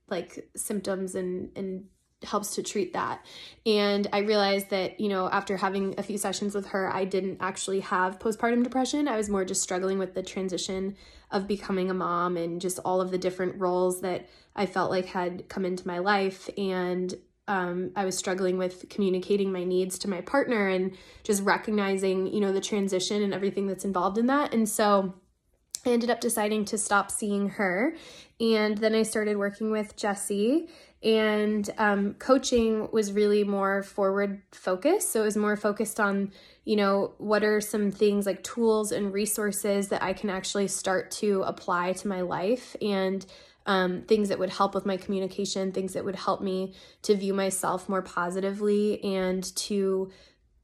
like 0.10 0.50
symptoms 0.56 1.16
and 1.16 1.50
and 1.56 1.86
helps 2.24 2.56
to 2.56 2.64
treat 2.64 2.94
that. 2.94 3.26
And 3.66 4.08
I 4.14 4.20
realized 4.20 4.70
that, 4.70 5.00
you 5.00 5.10
know, 5.10 5.30
after 5.30 5.58
having 5.58 5.96
a 5.98 6.04
few 6.04 6.18
sessions 6.18 6.54
with 6.54 6.68
her, 6.68 6.94
I 6.94 7.06
didn't 7.06 7.38
actually 7.40 7.80
have 7.82 8.20
postpartum 8.20 8.64
depression. 8.64 9.08
I 9.08 9.18
was 9.18 9.30
more 9.30 9.46
just 9.46 9.62
struggling 9.62 9.98
with 9.98 10.14
the 10.14 10.24
transition 10.24 10.96
of 11.32 11.48
becoming 11.48 11.90
a 11.90 11.94
mom 11.94 12.38
and 12.38 12.62
just 12.62 12.80
all 12.86 13.02
of 13.02 13.12
the 13.12 13.18
different 13.18 13.60
roles 13.60 14.02
that 14.02 14.28
I 14.56 14.66
felt 14.66 14.92
like 14.92 15.06
had 15.06 15.48
come 15.50 15.66
into 15.66 15.88
my 15.88 16.00
life. 16.00 16.50
And 16.58 17.14
um, 17.48 17.92
I 17.96 18.06
was 18.06 18.18
struggling 18.18 18.58
with 18.58 18.90
communicating 18.90 19.52
my 19.52 19.64
needs 19.64 19.98
to 20.00 20.10
my 20.10 20.22
partner 20.22 20.68
and 20.68 20.96
just 21.24 21.44
recognizing, 21.44 22.28
you 22.28 22.40
know, 22.40 22.52
the 22.52 22.62
transition 22.62 23.24
and 23.24 23.34
everything 23.34 23.68
that's 23.68 23.86
involved 23.86 24.18
in 24.18 24.28
that. 24.28 24.54
And 24.54 24.68
so, 24.70 25.16
I 25.86 25.90
ended 25.90 26.10
up 26.10 26.22
deciding 26.22 26.66
to 26.66 26.78
stop 26.78 27.10
seeing 27.10 27.50
her. 27.50 27.96
And 28.40 28.78
then 28.78 28.94
I 28.94 29.04
started 29.04 29.38
working 29.38 29.72
with 29.72 29.96
Jesse 29.96 30.70
and 31.04 31.70
um, 31.78 32.14
coaching 32.16 32.90
was 32.92 33.12
really 33.12 33.44
more 33.44 33.84
forward 33.84 34.42
focused. 34.52 35.12
So 35.12 35.22
it 35.22 35.26
was 35.26 35.38
more 35.38 35.56
focused 35.56 36.00
on 36.00 36.32
you 36.64 36.76
know 36.76 37.14
what 37.18 37.44
are 37.44 37.60
some 37.60 37.92
things 37.92 38.26
like 38.26 38.44
tools 38.44 38.92
and 38.92 39.12
resources 39.12 39.88
that 39.88 40.04
i 40.04 40.14
can 40.14 40.30
actually 40.30 40.68
start 40.68 41.10
to 41.10 41.42
apply 41.42 41.92
to 41.92 42.08
my 42.08 42.22
life 42.22 42.76
and 42.82 43.26
um, 43.66 44.04
things 44.04 44.30
that 44.30 44.38
would 44.38 44.52
help 44.52 44.76
with 44.76 44.86
my 44.86 44.96
communication 44.96 45.72
things 45.72 45.94
that 45.94 46.06
would 46.06 46.16
help 46.16 46.40
me 46.40 46.76
to 47.02 47.16
view 47.16 47.34
myself 47.34 47.90
more 47.90 48.04
positively 48.04 49.04
and 49.04 49.56
to 49.56 50.12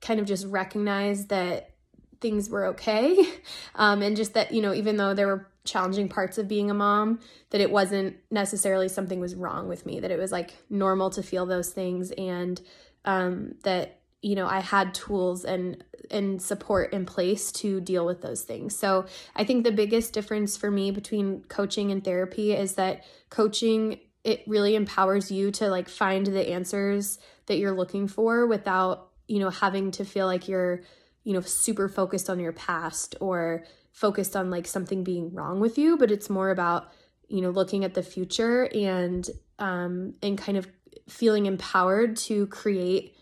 kind 0.02 0.20
of 0.20 0.26
just 0.26 0.46
recognize 0.46 1.28
that 1.28 1.72
things 2.20 2.50
were 2.50 2.68
okay. 2.68 3.18
Um, 3.76 4.02
and 4.02 4.18
just 4.18 4.34
that 4.34 4.52
you 4.52 4.64
know 4.64 4.74
even 4.74 4.98
though 4.98 5.14
there 5.14 5.28
were 5.28 5.48
challenging 5.68 6.10
parts 6.10 6.38
of 6.38 6.48
being 6.48 6.72
a 6.72 6.74
mom 6.74 7.20
that 7.52 7.62
it 7.62 7.70
wasn't 7.70 8.16
necessarily 8.32 8.88
something 8.88 9.20
was 9.20 9.36
wrong 9.36 9.68
with 9.68 9.86
me 9.86 10.00
that 10.00 10.10
it 10.10 10.18
was 10.18 10.32
like 10.32 10.56
normal 10.70 11.10
to 11.10 11.22
feel 11.22 11.46
those 11.46 11.70
things 11.70 12.12
and 12.12 12.62
um, 13.06 13.54
that 13.64 14.00
you 14.22 14.34
know 14.34 14.48
i 14.48 14.60
had 14.60 14.94
tools 14.96 15.46
and 15.46 15.84
and 16.10 16.42
support 16.42 16.94
in 16.94 17.06
place 17.06 17.52
to 17.52 17.82
deal 17.82 18.06
with 18.06 18.22
those 18.22 18.44
things. 18.44 18.76
So 18.76 19.06
i 19.36 19.44
think 19.44 19.64
the 19.64 19.72
biggest 19.72 20.14
difference 20.14 20.58
for 20.58 20.72
me 20.72 20.92
between 20.92 21.44
coaching 21.50 21.92
and 21.92 22.04
therapy 22.04 22.54
is 22.54 22.76
that 22.76 23.04
coaching 23.30 24.00
it 24.24 24.44
really 24.48 24.76
empowers 24.76 25.32
you 25.32 25.52
to 25.52 25.70
like 25.70 25.88
find 25.88 26.26
the 26.28 26.50
answers 26.50 27.18
that 27.46 27.58
you're 27.58 27.76
looking 27.76 28.08
for 28.08 28.46
without 28.46 29.10
you 29.28 29.40
know 29.40 29.50
having 29.50 29.92
to 29.92 30.06
feel 30.06 30.26
like 30.26 30.48
you're 30.48 30.82
you 31.28 31.34
know 31.34 31.42
super 31.42 31.90
focused 31.90 32.30
on 32.30 32.40
your 32.40 32.54
past 32.54 33.16
or 33.20 33.66
focused 33.92 34.36
on 34.36 34.50
like 34.50 34.66
something 34.66 35.04
being 35.04 35.34
wrong 35.34 35.60
with 35.60 35.78
you 35.78 35.98
but 35.98 36.10
it's 36.10 36.30
more 36.30 36.52
about 36.52 36.92
you 37.28 37.42
know 37.42 37.50
looking 37.50 37.84
at 37.84 37.94
the 37.94 38.02
future 38.02 38.70
and 38.74 39.30
um 39.60 40.14
and 40.24 40.38
kind 40.38 40.58
of 40.58 40.68
feeling 41.10 41.46
empowered 41.46 42.16
to 42.16 42.48
create 42.48 43.14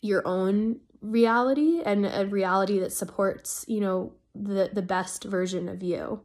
your 0.00 0.26
own 0.26 0.80
reality 1.02 1.82
and 1.84 2.06
a 2.06 2.26
reality 2.26 2.78
that 2.78 2.92
supports 2.92 3.64
you 3.68 3.80
know 3.80 4.12
the 4.34 4.70
the 4.72 4.82
best 4.82 5.24
version 5.24 5.68
of 5.68 5.82
you. 5.82 6.22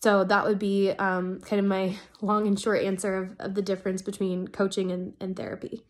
So 0.00 0.22
that 0.24 0.44
would 0.44 0.58
be 0.58 0.90
um, 0.90 1.40
kind 1.40 1.58
of 1.58 1.66
my 1.66 1.96
long 2.20 2.46
and 2.46 2.58
short 2.58 2.82
answer 2.82 3.16
of, 3.16 3.36
of 3.40 3.54
the 3.54 3.62
difference 3.62 4.02
between 4.02 4.48
coaching 4.48 4.92
and, 4.92 5.14
and 5.20 5.36
therapy 5.36 5.82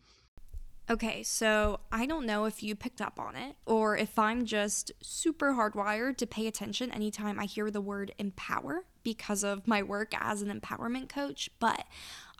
Okay, 0.91 1.21
so 1.21 1.81
I 1.91 2.07
don't 2.07 2.25
know 2.25 2.45
if 2.45 2.63
you 2.63 2.75
picked 2.75 2.99
up 2.99 3.19
on 3.19 3.35
it 3.35 3.55
or 3.67 3.95
if 3.95 4.17
I'm 4.17 4.43
just 4.43 4.91
super 5.01 5.53
hardwired 5.53 6.17
to 6.17 6.25
pay 6.25 6.47
attention 6.47 6.91
anytime 6.91 7.39
I 7.39 7.45
hear 7.45 7.69
the 7.69 7.79
word 7.79 8.11
empower 8.17 8.85
because 9.03 9.43
of 9.43 9.67
my 9.67 9.83
work 9.83 10.13
as 10.19 10.41
an 10.41 10.49
empowerment 10.59 11.07
coach, 11.07 11.51
but 11.59 11.85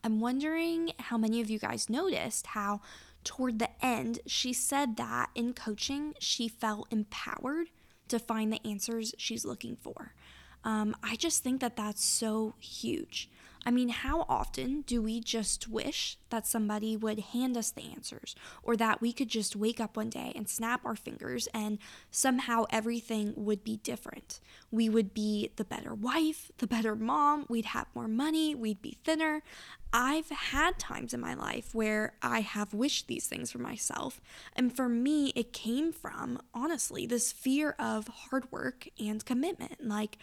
I'm 0.04 0.20
wondering 0.20 0.94
how 0.98 1.16
many 1.16 1.42
of 1.42 1.50
you 1.52 1.60
guys 1.60 1.92
noticed 1.92 2.48
how 2.48 2.82
toward 3.24 3.60
the 3.60 3.70
end 3.86 4.20
she 4.26 4.52
said 4.52 4.98
that 4.98 5.30
in 5.36 5.54
coaching 5.54 6.16
she 6.18 6.48
felt 6.48 6.88
empowered 6.90 7.68
to 8.08 8.18
find 8.18 8.52
the 8.52 8.66
answers 8.68 9.14
she's 9.20 9.46
looking 9.46 9.76
for. 9.76 10.16
Um, 10.64 10.96
I 11.04 11.16
just 11.16 11.44
think 11.44 11.62
that 11.62 11.76
that's 11.76 12.04
so 12.04 12.56
huge. 12.58 13.30
I 13.66 13.72
mean, 13.72 13.90
how 13.90 14.26
often 14.30 14.82
do 14.82 15.02
we 15.02 15.20
just 15.20 15.68
wish 15.68 16.18
that 16.30 16.48
somebody 16.48 16.96
would 16.96 17.20
hand 17.20 17.58
us 17.58 17.72
the 17.72 17.92
answers 17.92 18.36
or 18.64 18.78
that 18.78 19.02
we 19.02 19.12
could 19.12 19.28
just 19.28 19.56
wake 19.56 19.80
up 19.80 19.98
one 19.98 20.10
day 20.10 20.32
and 20.36 20.48
snap 20.48 20.86
our 20.86 20.96
fingers 20.96 21.48
and 21.54 21.78
somehow 22.10 22.66
everything 22.70 23.34
would 23.36 23.64
be 23.64 23.78
different? 23.78 24.40
We 24.72 24.88
would 24.88 25.14
be 25.14 25.52
the 25.58 25.66
better 25.66 25.94
wife, 25.94 26.52
the 26.58 26.68
better 26.68 26.96
mom, 26.96 27.46
we'd 27.50 27.66
have 27.66 27.88
more 27.94 28.08
money, 28.08 28.56
we'd 28.56 28.82
be 28.82 28.98
thinner. 29.04 29.44
I've 29.92 30.30
had 30.30 30.80
times 30.80 31.14
in 31.14 31.20
my 31.20 31.34
life 31.34 31.74
where 31.74 32.14
I 32.22 32.42
have 32.42 32.74
wished 32.74 33.08
these 33.08 33.28
things 33.28 33.52
for 33.52 33.58
myself. 33.58 34.22
And 34.56 34.74
for 34.74 34.88
me, 34.88 35.34
it 35.36 35.52
came 35.52 35.92
from, 35.92 36.40
honestly, 36.54 37.06
this 37.08 37.32
fear 37.32 37.76
of 37.80 38.08
hard 38.08 38.52
work 38.52 38.88
and 39.00 39.26
commitment. 39.26 39.86
Like, 39.86 40.18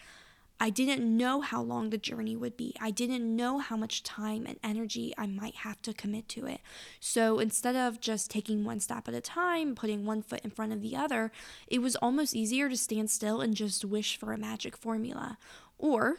I 0.59 0.71
didn't 0.71 1.05
know 1.05 1.41
how 1.41 1.61
long 1.61 1.89
the 1.89 1.97
journey 1.97 2.35
would 2.35 2.57
be. 2.57 2.73
I 2.81 2.89
didn't 2.89 3.35
know 3.35 3.59
how 3.59 3.77
much 3.77 4.01
time 4.01 4.45
and 4.47 4.57
energy 4.63 5.13
I 5.17 5.27
might 5.27 5.55
have 5.57 5.81
to 5.83 5.93
commit 5.93 6.27
to 6.29 6.47
it. 6.47 6.61
So 6.99 7.39
instead 7.39 7.75
of 7.75 8.01
just 8.01 8.31
taking 8.31 8.63
one 8.63 8.79
step 8.79 9.07
at 9.07 9.13
a 9.13 9.21
time, 9.21 9.75
putting 9.75 10.05
one 10.05 10.23
foot 10.23 10.41
in 10.43 10.49
front 10.49 10.73
of 10.73 10.81
the 10.81 10.95
other, 10.95 11.31
it 11.67 11.79
was 11.79 11.95
almost 11.97 12.35
easier 12.35 12.69
to 12.69 12.77
stand 12.77 13.11
still 13.11 13.39
and 13.39 13.55
just 13.55 13.85
wish 13.85 14.17
for 14.17 14.33
a 14.33 14.37
magic 14.37 14.75
formula. 14.75 15.37
Or 15.77 16.17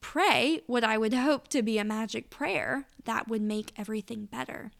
pray 0.00 0.60
what 0.66 0.84
I 0.84 0.98
would 0.98 1.14
hope 1.28 1.48
to 1.48 1.62
be 1.62 1.78
a 1.78 1.84
magic 1.84 2.28
prayer 2.28 2.86
that 3.04 3.28
would 3.28 3.42
make 3.42 3.72
everything 3.76 4.26
better. 4.26 4.70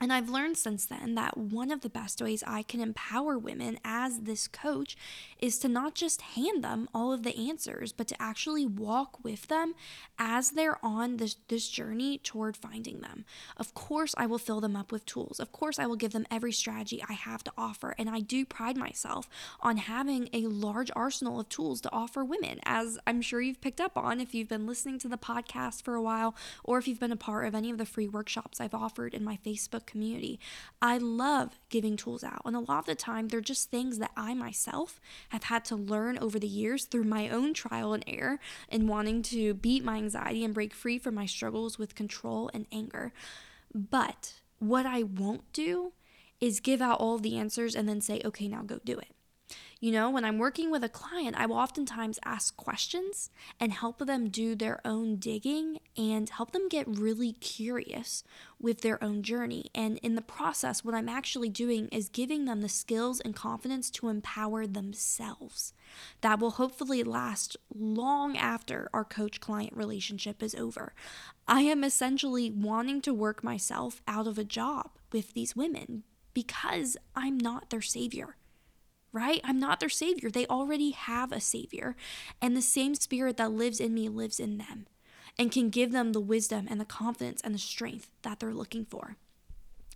And 0.00 0.12
I've 0.12 0.28
learned 0.28 0.56
since 0.56 0.86
then 0.86 1.14
that 1.14 1.36
one 1.36 1.70
of 1.70 1.82
the 1.82 1.88
best 1.88 2.20
ways 2.20 2.42
I 2.46 2.62
can 2.62 2.80
empower 2.80 3.38
women 3.38 3.78
as 3.84 4.20
this 4.20 4.48
coach 4.48 4.96
is 5.38 5.58
to 5.60 5.68
not 5.68 5.94
just 5.94 6.20
hand 6.22 6.64
them 6.64 6.88
all 6.92 7.12
of 7.12 7.22
the 7.22 7.36
answers, 7.48 7.92
but 7.92 8.08
to 8.08 8.20
actually 8.20 8.66
walk 8.66 9.22
with 9.22 9.46
them 9.46 9.74
as 10.18 10.50
they're 10.50 10.84
on 10.84 11.18
this, 11.18 11.36
this 11.48 11.68
journey 11.68 12.18
toward 12.18 12.56
finding 12.56 13.00
them. 13.00 13.24
Of 13.56 13.74
course, 13.74 14.14
I 14.18 14.26
will 14.26 14.38
fill 14.38 14.60
them 14.60 14.74
up 14.74 14.90
with 14.90 15.06
tools. 15.06 15.38
Of 15.38 15.52
course, 15.52 15.78
I 15.78 15.86
will 15.86 15.96
give 15.96 16.12
them 16.12 16.26
every 16.30 16.52
strategy 16.52 17.02
I 17.08 17.12
have 17.12 17.44
to 17.44 17.52
offer. 17.56 17.94
And 17.96 18.10
I 18.10 18.20
do 18.20 18.44
pride 18.44 18.76
myself 18.76 19.28
on 19.60 19.76
having 19.76 20.28
a 20.32 20.48
large 20.48 20.90
arsenal 20.96 21.38
of 21.38 21.48
tools 21.48 21.80
to 21.82 21.92
offer 21.92 22.24
women, 22.24 22.58
as 22.64 22.98
I'm 23.06 23.22
sure 23.22 23.40
you've 23.40 23.60
picked 23.60 23.80
up 23.80 23.96
on 23.96 24.20
if 24.20 24.34
you've 24.34 24.48
been 24.48 24.66
listening 24.66 24.98
to 25.00 25.08
the 25.08 25.18
podcast 25.18 25.82
for 25.82 25.94
a 25.94 26.02
while 26.02 26.34
or 26.64 26.78
if 26.78 26.88
you've 26.88 27.00
been 27.00 27.12
a 27.12 27.16
part 27.16 27.46
of 27.46 27.54
any 27.54 27.70
of 27.70 27.78
the 27.78 27.86
free 27.86 28.08
workshops 28.08 28.60
I've 28.60 28.74
offered 28.74 29.14
in 29.14 29.24
my 29.24 29.38
Facebook 29.44 29.83
community. 29.86 30.38
I 30.82 30.98
love 30.98 31.58
giving 31.68 31.96
tools 31.96 32.24
out, 32.24 32.42
and 32.44 32.56
a 32.56 32.60
lot 32.60 32.80
of 32.80 32.86
the 32.86 32.94
time, 32.94 33.28
they're 33.28 33.40
just 33.40 33.70
things 33.70 33.98
that 33.98 34.10
I 34.16 34.34
myself 34.34 35.00
have 35.30 35.44
had 35.44 35.64
to 35.66 35.76
learn 35.76 36.18
over 36.18 36.38
the 36.38 36.46
years 36.46 36.84
through 36.84 37.04
my 37.04 37.28
own 37.28 37.54
trial 37.54 37.92
and 37.92 38.04
error 38.06 38.38
and 38.68 38.88
wanting 38.88 39.22
to 39.22 39.54
beat 39.54 39.84
my 39.84 39.96
anxiety 39.96 40.44
and 40.44 40.54
break 40.54 40.74
free 40.74 40.98
from 40.98 41.14
my 41.14 41.26
struggles 41.26 41.78
with 41.78 41.94
control 41.94 42.50
and 42.52 42.66
anger. 42.72 43.12
But 43.74 44.34
what 44.58 44.86
I 44.86 45.02
won't 45.02 45.52
do 45.52 45.92
is 46.40 46.60
give 46.60 46.82
out 46.82 47.00
all 47.00 47.18
the 47.18 47.38
answers 47.38 47.74
and 47.74 47.88
then 47.88 48.00
say, 48.00 48.20
okay, 48.24 48.48
now 48.48 48.62
go 48.62 48.80
do 48.84 48.98
it. 48.98 49.13
You 49.84 49.92
know, 49.92 50.08
when 50.08 50.24
I'm 50.24 50.38
working 50.38 50.70
with 50.70 50.82
a 50.82 50.88
client, 50.88 51.36
I 51.38 51.44
will 51.44 51.58
oftentimes 51.58 52.18
ask 52.24 52.56
questions 52.56 53.28
and 53.60 53.70
help 53.70 53.98
them 53.98 54.30
do 54.30 54.54
their 54.54 54.80
own 54.82 55.16
digging 55.16 55.78
and 55.94 56.26
help 56.30 56.52
them 56.52 56.70
get 56.70 56.88
really 56.88 57.32
curious 57.32 58.24
with 58.58 58.80
their 58.80 59.04
own 59.04 59.22
journey. 59.22 59.66
And 59.74 59.98
in 59.98 60.14
the 60.14 60.22
process, 60.22 60.86
what 60.86 60.94
I'm 60.94 61.10
actually 61.10 61.50
doing 61.50 61.88
is 61.88 62.08
giving 62.08 62.46
them 62.46 62.62
the 62.62 62.68
skills 62.70 63.20
and 63.20 63.36
confidence 63.36 63.90
to 63.90 64.08
empower 64.08 64.66
themselves. 64.66 65.74
That 66.22 66.40
will 66.40 66.52
hopefully 66.52 67.02
last 67.02 67.58
long 67.74 68.38
after 68.38 68.88
our 68.94 69.04
coach 69.04 69.38
client 69.38 69.76
relationship 69.76 70.42
is 70.42 70.54
over. 70.54 70.94
I 71.46 71.60
am 71.60 71.84
essentially 71.84 72.50
wanting 72.50 73.02
to 73.02 73.12
work 73.12 73.44
myself 73.44 74.00
out 74.08 74.26
of 74.26 74.38
a 74.38 74.44
job 74.44 74.92
with 75.12 75.34
these 75.34 75.54
women 75.54 76.04
because 76.32 76.96
I'm 77.14 77.36
not 77.36 77.68
their 77.68 77.82
savior 77.82 78.38
right? 79.14 79.40
I'm 79.44 79.60
not 79.60 79.80
their 79.80 79.88
savior. 79.88 80.28
They 80.28 80.46
already 80.46 80.90
have 80.90 81.32
a 81.32 81.40
savior. 81.40 81.96
And 82.42 82.54
the 82.54 82.60
same 82.60 82.94
spirit 82.94 83.38
that 83.38 83.52
lives 83.52 83.80
in 83.80 83.94
me 83.94 84.08
lives 84.10 84.40
in 84.40 84.58
them 84.58 84.86
and 85.38 85.52
can 85.52 85.70
give 85.70 85.92
them 85.92 86.12
the 86.12 86.20
wisdom 86.20 86.66
and 86.68 86.80
the 86.80 86.84
confidence 86.84 87.40
and 87.42 87.54
the 87.54 87.58
strength 87.58 88.10
that 88.22 88.40
they're 88.40 88.52
looking 88.52 88.84
for. 88.84 89.16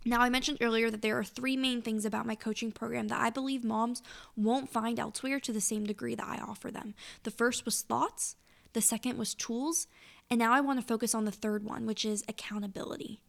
Now, 0.05 0.21
I 0.21 0.29
mentioned 0.29 0.59
earlier 0.61 0.89
that 0.89 1.01
there 1.01 1.19
are 1.19 1.25
three 1.25 1.57
main 1.57 1.81
things 1.81 2.05
about 2.05 2.25
my 2.25 2.35
coaching 2.35 2.71
program 2.71 3.09
that 3.09 3.19
I 3.19 3.29
believe 3.29 3.65
moms 3.65 4.01
won't 4.37 4.71
find 4.71 4.97
elsewhere 4.97 5.41
to 5.41 5.51
the 5.51 5.59
same 5.59 5.85
degree 5.85 6.15
that 6.15 6.27
I 6.27 6.37
offer 6.41 6.71
them. 6.71 6.93
The 7.23 7.31
first 7.31 7.65
was 7.65 7.81
thoughts, 7.81 8.37
the 8.71 8.81
second 8.81 9.17
was 9.17 9.35
tools, 9.35 9.87
and 10.29 10.39
now 10.39 10.53
I 10.53 10.61
want 10.61 10.79
to 10.79 10.85
focus 10.85 11.13
on 11.13 11.25
the 11.25 11.31
third 11.31 11.65
one, 11.65 11.85
which 11.85 12.05
is 12.05 12.23
accountability. 12.29 13.19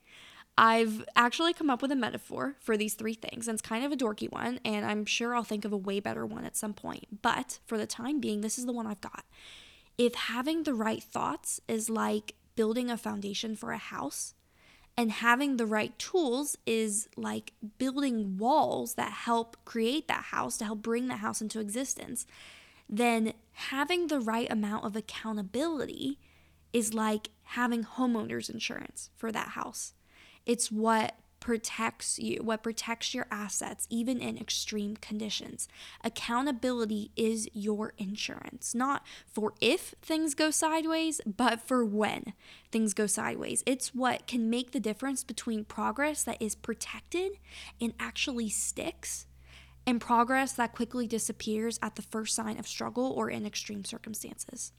I've 0.58 1.04
actually 1.16 1.54
come 1.54 1.70
up 1.70 1.80
with 1.80 1.90
a 1.90 1.96
metaphor 1.96 2.56
for 2.60 2.76
these 2.76 2.94
three 2.94 3.14
things, 3.14 3.48
and 3.48 3.54
it's 3.54 3.66
kind 3.66 3.84
of 3.84 3.92
a 3.92 3.96
dorky 3.96 4.30
one, 4.30 4.60
and 4.64 4.84
I'm 4.84 5.06
sure 5.06 5.34
I'll 5.34 5.42
think 5.42 5.64
of 5.64 5.72
a 5.72 5.76
way 5.76 6.00
better 6.00 6.26
one 6.26 6.44
at 6.44 6.56
some 6.56 6.74
point. 6.74 7.22
But 7.22 7.60
for 7.66 7.78
the 7.78 7.86
time 7.86 8.20
being, 8.20 8.42
this 8.42 8.58
is 8.58 8.66
the 8.66 8.72
one 8.72 8.86
I've 8.86 9.00
got. 9.00 9.24
If 9.96 10.14
having 10.14 10.64
the 10.64 10.74
right 10.74 11.02
thoughts 11.02 11.60
is 11.66 11.88
like 11.88 12.34
building 12.56 12.90
a 12.90 12.98
foundation 12.98 13.56
for 13.56 13.72
a 13.72 13.78
house, 13.78 14.34
and 14.96 15.12
having 15.12 15.56
the 15.56 15.66
right 15.66 15.98
tools 15.98 16.58
is 16.66 17.08
like 17.16 17.52
building 17.78 18.36
walls 18.36 18.94
that 18.94 19.12
help 19.12 19.56
create 19.64 20.08
that 20.08 20.24
house, 20.24 20.58
to 20.58 20.66
help 20.66 20.82
bring 20.82 21.08
that 21.08 21.20
house 21.20 21.40
into 21.40 21.60
existence, 21.60 22.26
then 22.86 23.32
having 23.52 24.08
the 24.08 24.20
right 24.20 24.50
amount 24.52 24.84
of 24.84 24.96
accountability 24.96 26.18
is 26.72 26.92
like 26.92 27.30
having 27.44 27.84
homeowners 27.84 28.50
insurance 28.50 29.08
for 29.16 29.32
that 29.32 29.48
house. 29.48 29.94
It's 30.46 30.70
what 30.70 31.16
protects 31.40 32.18
you, 32.18 32.38
what 32.42 32.62
protects 32.62 33.14
your 33.14 33.26
assets, 33.30 33.86
even 33.90 34.20
in 34.20 34.36
extreme 34.36 34.96
conditions. 34.96 35.68
Accountability 36.04 37.10
is 37.16 37.48
your 37.54 37.94
insurance, 37.96 38.74
not 38.74 39.04
for 39.26 39.54
if 39.60 39.94
things 40.02 40.34
go 40.34 40.50
sideways, 40.50 41.20
but 41.26 41.60
for 41.60 41.84
when 41.84 42.34
things 42.70 42.94
go 42.94 43.06
sideways. 43.06 43.62
It's 43.66 43.94
what 43.94 44.26
can 44.26 44.50
make 44.50 44.72
the 44.72 44.80
difference 44.80 45.24
between 45.24 45.64
progress 45.64 46.22
that 46.24 46.40
is 46.40 46.54
protected 46.54 47.32
and 47.80 47.94
actually 47.98 48.50
sticks. 48.50 49.26
And 49.86 49.98
progress 49.98 50.52
that 50.52 50.72
quickly 50.72 51.06
disappears 51.06 51.78
at 51.82 51.96
the 51.96 52.02
first 52.02 52.36
sign 52.36 52.58
of 52.58 52.68
struggle 52.68 53.12
or 53.16 53.30
in 53.30 53.46
extreme 53.46 53.84
circumstances. 53.84 54.72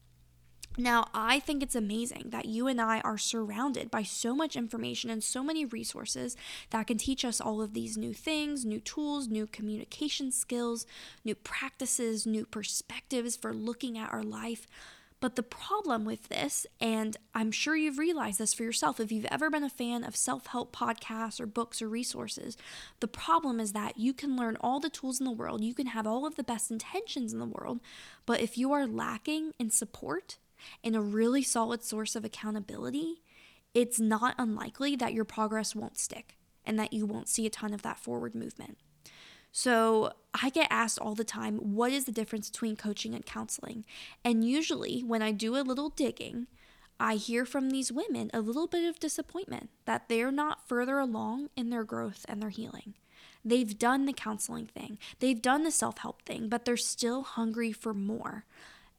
Now, 0.78 1.10
I 1.14 1.42
think 1.42 1.62
it's 1.62 1.76
amazing 1.76 2.28
that 2.30 2.46
you 2.46 2.68
and 2.68 2.80
I 2.80 3.02
are 3.02 3.18
surrounded 3.18 3.92
by 3.92 4.04
so 4.04 4.34
much 4.34 4.56
information 4.56 5.10
and 5.10 5.22
so 5.22 5.44
many 5.44 5.66
resources 5.66 6.38
that 6.70 6.88
can 6.88 6.98
teach 6.98 7.26
us 7.26 7.42
all 7.42 7.62
of 7.62 7.74
these 7.74 7.98
new 7.98 8.14
things, 8.14 8.64
new 8.64 8.80
tools, 8.80 9.28
new 9.28 9.48
communication 9.48 10.32
skills, 10.32 10.86
new 11.26 11.36
practices, 11.36 12.26
new 12.26 12.46
perspectives 12.46 13.36
for 13.36 13.54
looking 13.54 13.98
at 13.98 14.14
our 14.14 14.24
life. 14.24 14.66
But 15.20 15.36
the 15.36 15.44
problem 15.44 16.04
with 16.06 16.30
this, 16.30 16.66
and 16.80 17.16
I'm 17.36 17.52
sure 17.52 17.76
you've 17.76 18.00
realized 18.00 18.40
this 18.40 18.56
for 18.56 18.64
yourself 18.64 19.00
if 19.00 19.12
you've 19.12 19.26
ever 19.26 19.52
been 19.52 19.64
a 19.64 19.70
fan 19.70 20.04
of 20.06 20.16
self 20.16 20.48
help 20.48 20.76
podcasts 20.76 21.40
or 21.40 21.46
books 21.46 21.82
or 21.82 21.90
resources, 21.90 22.58
the 23.02 23.08
problem 23.08 23.60
is 23.60 23.74
that 23.74 23.98
you 23.98 24.14
can 24.14 24.38
learn 24.38 24.58
all 24.62 24.80
the 24.80 24.90
tools 24.90 25.20
in 25.20 25.26
the 25.26 25.32
world, 25.32 25.64
you 25.64 25.76
can 25.76 25.88
have 25.88 26.08
all 26.08 26.26
of 26.26 26.38
the 26.38 26.44
best 26.44 26.72
intentions 26.72 27.34
in 27.34 27.40
the 27.40 27.46
world, 27.46 27.82
but 28.26 28.40
if 28.40 28.58
you 28.58 28.72
are 28.72 28.88
lacking 28.88 29.52
in 29.60 29.70
support 29.70 30.38
and 30.84 30.96
a 30.96 31.02
really 31.02 31.44
solid 31.44 31.84
source 31.84 32.16
of 32.16 32.26
accountability, 32.26 33.22
it's 33.74 34.00
not 34.00 34.36
unlikely 34.38 34.96
that 34.98 35.14
your 35.14 35.26
progress 35.26 35.76
won't 35.76 35.98
stick 35.98 36.38
and 36.66 36.78
that 36.78 36.94
you 36.94 37.06
won't 37.06 37.30
see 37.30 37.46
a 37.46 37.50
ton 37.50 37.74
of 37.74 37.82
that 37.82 38.00
forward 38.00 38.36
movement. 38.36 38.78
So, 39.54 40.14
I 40.34 40.50
get 40.50 40.68
asked 40.70 40.98
all 41.00 41.14
the 41.14 41.26
time, 41.26 41.58
what 41.58 41.92
is 41.92 42.06
the 42.06 42.12
difference 42.14 42.50
between 42.50 42.78
coaching 42.78 43.14
and 43.14 43.26
counseling? 43.26 43.84
And 44.24 44.48
usually, 44.48 45.02
when 45.02 45.22
I 45.22 45.34
do 45.34 45.58
a 45.58 45.60
little 45.60 45.90
digging, 45.90 46.48
I 47.02 47.16
hear 47.16 47.46
from 47.46 47.70
these 47.72 47.92
women 47.92 48.30
a 48.34 48.40
little 48.42 48.68
bit 48.68 48.88
of 48.88 49.00
disappointment 49.00 49.70
that 49.86 50.08
they're 50.08 50.32
not 50.32 50.68
further 50.68 51.00
along 51.00 51.50
in 51.58 51.70
their 51.70 51.84
growth 51.84 52.26
and 52.30 52.42
their 52.42 52.50
healing. 52.50 52.94
They've 53.44 53.78
done 53.78 54.06
the 54.06 54.14
counseling 54.14 54.68
thing, 54.68 55.00
they've 55.20 55.42
done 55.42 55.64
the 55.64 55.72
self 55.72 55.98
help 55.98 56.22
thing, 56.22 56.48
but 56.48 56.64
they're 56.64 56.78
still 56.78 57.24
hungry 57.24 57.72
for 57.72 57.94
more. 57.94 58.46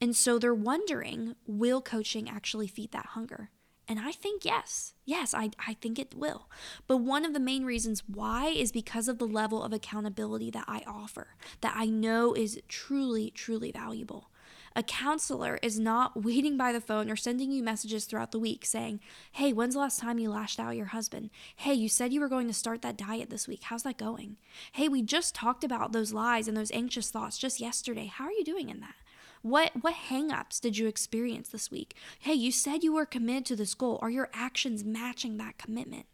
And 0.02 0.16
so 0.16 0.37
they're 0.37 0.52
wondering 0.52 1.37
will 1.47 1.80
coaching 1.80 2.28
actually 2.28 2.66
feed 2.66 2.90
that 2.90 3.06
hunger? 3.11 3.50
And 3.87 4.00
I 4.00 4.11
think 4.11 4.44
yes. 4.44 4.94
Yes, 5.04 5.32
I, 5.32 5.50
I 5.64 5.75
think 5.75 5.97
it 5.97 6.16
will. 6.16 6.50
But 6.88 6.97
one 6.97 7.25
of 7.25 7.35
the 7.35 7.38
main 7.38 7.64
reasons 7.64 8.02
why 8.09 8.47
is 8.49 8.73
because 8.73 9.06
of 9.06 9.18
the 9.18 9.28
level 9.28 9.62
of 9.62 9.73
accountability 9.73 10.50
that 10.50 10.64
I 10.66 10.82
offer, 10.88 11.37
that 11.61 11.75
I 11.76 11.87
know 11.87 12.35
is 12.35 12.61
truly, 12.66 13.30
truly 13.30 13.71
valuable. 13.71 14.28
A 14.75 14.82
counselor 14.82 15.61
is 15.62 15.78
not 15.78 16.21
waiting 16.25 16.56
by 16.56 16.73
the 16.73 16.80
phone 16.80 17.09
or 17.09 17.14
sending 17.14 17.52
you 17.52 17.62
messages 17.62 18.04
throughout 18.04 18.32
the 18.32 18.40
week 18.40 18.66
saying, 18.66 18.99
Hey, 19.30 19.52
when's 19.52 19.75
the 19.75 19.80
last 19.80 20.00
time 20.00 20.18
you 20.18 20.30
lashed 20.30 20.59
out 20.59 20.75
your 20.75 20.87
husband? 20.87 21.30
Hey, 21.54 21.75
you 21.75 21.88
said 21.88 22.12
you 22.12 22.18
were 22.18 22.28
going 22.28 22.49
to 22.49 22.54
start 22.54 22.82
that 22.82 22.97
diet 22.99 23.30
this 23.30 23.47
week. 23.47 23.62
How's 23.64 23.85
that 23.85 23.99
going? 23.99 24.37
Hey, 24.73 24.88
we 24.88 25.02
just 25.02 25.32
talked 25.32 25.62
about 25.62 25.92
those 25.92 26.12
lies 26.12 26.49
and 26.49 26.56
those 26.56 26.73
anxious 26.73 27.09
thoughts 27.09 27.38
just 27.38 27.61
yesterday. 27.61 28.06
How 28.06 28.25
are 28.25 28.32
you 28.32 28.42
doing 28.42 28.68
in 28.68 28.80
that? 28.80 28.97
What 29.42 29.72
what 29.82 29.94
hangups 30.08 30.61
did 30.61 30.78
you 30.78 30.87
experience 30.87 31.49
this 31.49 31.70
week? 31.70 31.94
Hey, 32.20 32.34
you 32.34 32.52
said 32.52 32.82
you 32.82 32.94
were 32.94 33.06
committed 33.06 33.44
to 33.46 33.56
this 33.56 33.75
goal. 33.75 33.99
Are 34.00 34.11
your 34.11 34.30
actions 34.32 34.84
matching 34.84 35.37
that 35.37 35.58
commitment? 35.58 36.06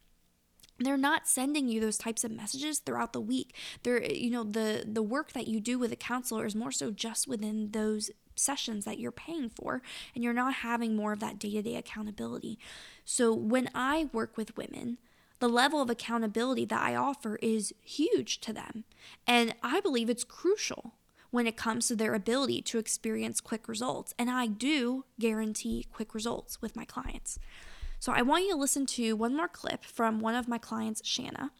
they're 0.79 0.97
not 0.97 1.27
sending 1.27 1.69
you 1.69 1.81
those 1.81 1.99
types 1.99 2.25
of 2.25 2.31
messages 2.31 2.79
throughout 2.79 3.13
the 3.13 3.21
week 3.21 3.55
they're 3.83 4.03
you 4.05 4.31
know 4.31 4.45
the 4.45 4.85
the 4.87 5.03
work 5.03 5.33
that 5.33 5.49
you 5.49 5.61
do 5.61 5.79
with 5.79 5.93
a 5.93 5.97
counselor 5.97 6.47
is 6.47 6.55
more 6.55 6.73
so 6.73 6.91
just 6.91 7.27
within 7.27 7.71
those 7.73 8.11
sessions 8.35 8.85
that 8.85 8.99
you're 8.99 9.11
paying 9.11 9.51
for 9.51 9.83
and 10.15 10.23
you're 10.23 10.33
not 10.33 10.55
having 10.55 10.95
more 10.95 11.13
of 11.13 11.21
that 11.21 11.39
day-to-day 11.39 11.75
accountability 11.75 12.59
so 13.05 13.35
when 13.35 13.69
i 13.75 14.09
work 14.13 14.37
with 14.37 14.57
women 14.57 14.99
the 15.41 15.49
level 15.49 15.83
of 15.83 15.91
accountability 15.91 16.65
that 16.65 16.81
i 16.81 16.95
offer 16.95 17.37
is 17.43 17.75
huge 17.83 18.41
to 18.41 18.53
them 18.53 18.85
and 19.27 19.55
i 19.63 19.81
believe 19.81 20.09
it's 20.09 20.25
crucial 20.25 20.95
when 21.31 21.47
it 21.47 21.57
comes 21.57 21.89
to 21.89 21.97
their 21.97 22.15
ability 22.15 22.63
to 22.63 22.79
experience 22.79 23.41
quick 23.41 23.69
results. 23.69 24.15
And 24.19 24.31
I 24.31 24.47
do 24.47 25.05
guarantee 25.21 25.87
quick 25.93 26.15
results 26.15 26.63
with 26.63 26.77
my 26.77 26.85
clients. 26.85 27.39
So 28.01 28.13
I 28.13 28.23
want 28.23 28.45
you 28.45 28.53
to 28.53 28.57
listen 28.57 28.87
to 28.87 29.17
one 29.17 29.37
more 29.37 29.49
clip 29.49 29.85
from 29.85 30.21
one 30.21 30.37
of 30.37 30.47
my 30.47 30.59
clients, 30.59 31.05
Shanna. 31.05 31.51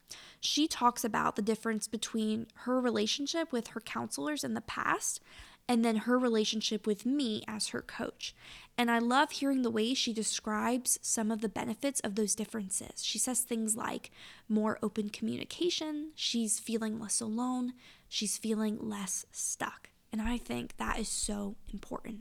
She 0.41 0.69
talks 0.69 1.05
about 1.05 1.35
the 1.35 1.43
difference 1.43 1.89
between 1.89 2.47
her 2.63 2.81
relationship 2.81 3.53
with 3.53 3.69
her 3.69 3.81
counselors 3.81 4.45
in 4.45 4.55
the 4.55 4.61
past 4.61 5.21
and 5.69 5.85
then 5.85 5.97
her 5.97 6.19
relationship 6.19 6.87
with 6.87 7.05
me 7.05 7.43
as 7.47 7.69
her 7.69 7.83
coach. 7.83 8.35
And 8.79 8.91
I 8.91 8.99
love 8.99 9.33
hearing 9.33 9.63
the 9.63 9.71
way 9.71 9.93
she 9.93 10.15
describes 10.15 10.99
some 11.03 11.31
of 11.31 11.43
the 11.43 11.49
benefits 11.49 12.01
of 12.01 12.15
those 12.15 12.35
differences. 12.35 13.05
She 13.05 13.19
says 13.19 13.41
things 13.41 13.77
like 13.77 14.11
more 14.49 14.79
open 14.83 15.11
communication, 15.11 16.13
she's 16.15 16.59
feeling 16.59 16.99
less 16.99 17.21
alone, 17.21 17.75
she's 18.09 18.39
feeling 18.39 18.79
less 18.81 19.27
stuck. 19.31 19.91
And 20.11 20.23
I 20.23 20.39
think 20.39 20.77
that 20.79 20.99
is 20.99 21.09
so 21.09 21.57
important. 21.73 22.21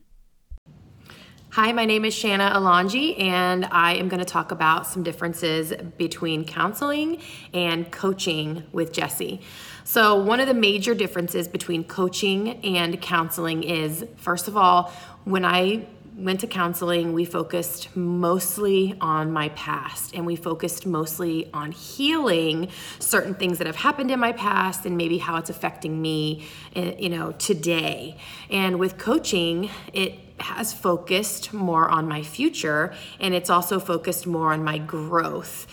Hi, 1.51 1.71
my 1.71 1.85
name 1.85 2.03
is 2.03 2.13
Shanna 2.13 2.51
Alonji, 2.53 3.19
and 3.19 3.65
I 3.71 3.93
am 3.93 4.09
going 4.09 4.19
to 4.19 4.25
talk 4.25 4.51
about 4.51 4.85
some 4.85 5.01
differences 5.01 5.73
between 5.97 6.43
counseling 6.43 7.21
and 7.53 7.89
coaching 7.89 8.63
with 8.73 8.91
Jesse. 8.91 9.41
So, 9.85 10.21
one 10.21 10.41
of 10.41 10.47
the 10.47 10.53
major 10.53 10.93
differences 10.93 11.47
between 11.47 11.85
coaching 11.85 12.63
and 12.65 13.01
counseling 13.01 13.63
is 13.63 14.05
first 14.17 14.49
of 14.49 14.57
all, 14.57 14.91
when 15.23 15.45
I 15.45 15.87
went 16.17 16.39
to 16.39 16.47
counseling, 16.47 17.13
we 17.13 17.25
focused 17.25 17.95
mostly 17.95 18.95
on 18.99 19.31
my 19.31 19.49
past 19.49 20.15
and 20.15 20.25
we 20.25 20.35
focused 20.35 20.85
mostly 20.85 21.47
on 21.53 21.71
healing 21.71 22.69
certain 22.97 23.35
things 23.35 23.59
that 23.59 23.67
have 23.67 23.75
happened 23.75 24.09
in 24.09 24.19
my 24.19 24.31
past 24.31 24.85
and 24.85 24.97
maybe 24.97 25.19
how 25.19 25.35
it's 25.35 25.51
affecting 25.51 26.01
me, 26.01 26.47
eh, 26.75 26.95
you 26.97 27.09
know, 27.09 27.33
today. 27.33 28.17
And 28.49 28.79
with 28.79 28.97
coaching, 28.97 29.69
it 29.93 30.15
has 30.39 30.73
focused 30.73 31.53
more 31.53 31.89
on 31.89 32.07
my 32.07 32.21
future 32.21 32.93
and 33.19 33.33
it's 33.33 33.49
also 33.49 33.79
focused 33.79 34.27
more 34.27 34.53
on 34.53 34.63
my 34.63 34.77
growth 34.77 35.67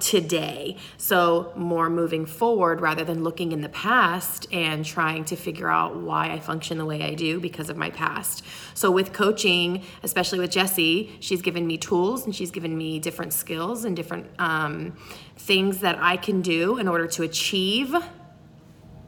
today. 0.00 0.76
So, 0.96 1.52
more 1.56 1.90
moving 1.90 2.26
forward 2.26 2.80
rather 2.80 3.04
than 3.04 3.24
looking 3.24 3.52
in 3.52 3.60
the 3.60 3.68
past 3.68 4.46
and 4.52 4.84
trying 4.84 5.24
to 5.26 5.36
figure 5.36 5.68
out 5.68 5.96
why 5.96 6.30
I 6.30 6.40
function 6.40 6.78
the 6.78 6.84
way 6.84 7.02
I 7.02 7.14
do 7.14 7.40
because 7.40 7.68
of 7.70 7.76
my 7.76 7.90
past. 7.90 8.44
So, 8.74 8.90
with 8.90 9.12
coaching, 9.12 9.84
especially 10.02 10.38
with 10.38 10.50
Jessie, 10.50 11.16
she's 11.20 11.42
given 11.42 11.66
me 11.66 11.78
tools 11.78 12.24
and 12.24 12.34
she's 12.34 12.50
given 12.50 12.76
me 12.76 12.98
different 12.98 13.32
skills 13.32 13.84
and 13.84 13.96
different 13.96 14.26
um, 14.38 14.96
things 15.36 15.78
that 15.78 15.98
I 16.00 16.16
can 16.16 16.42
do 16.42 16.78
in 16.78 16.88
order 16.88 17.06
to 17.08 17.22
achieve 17.22 17.94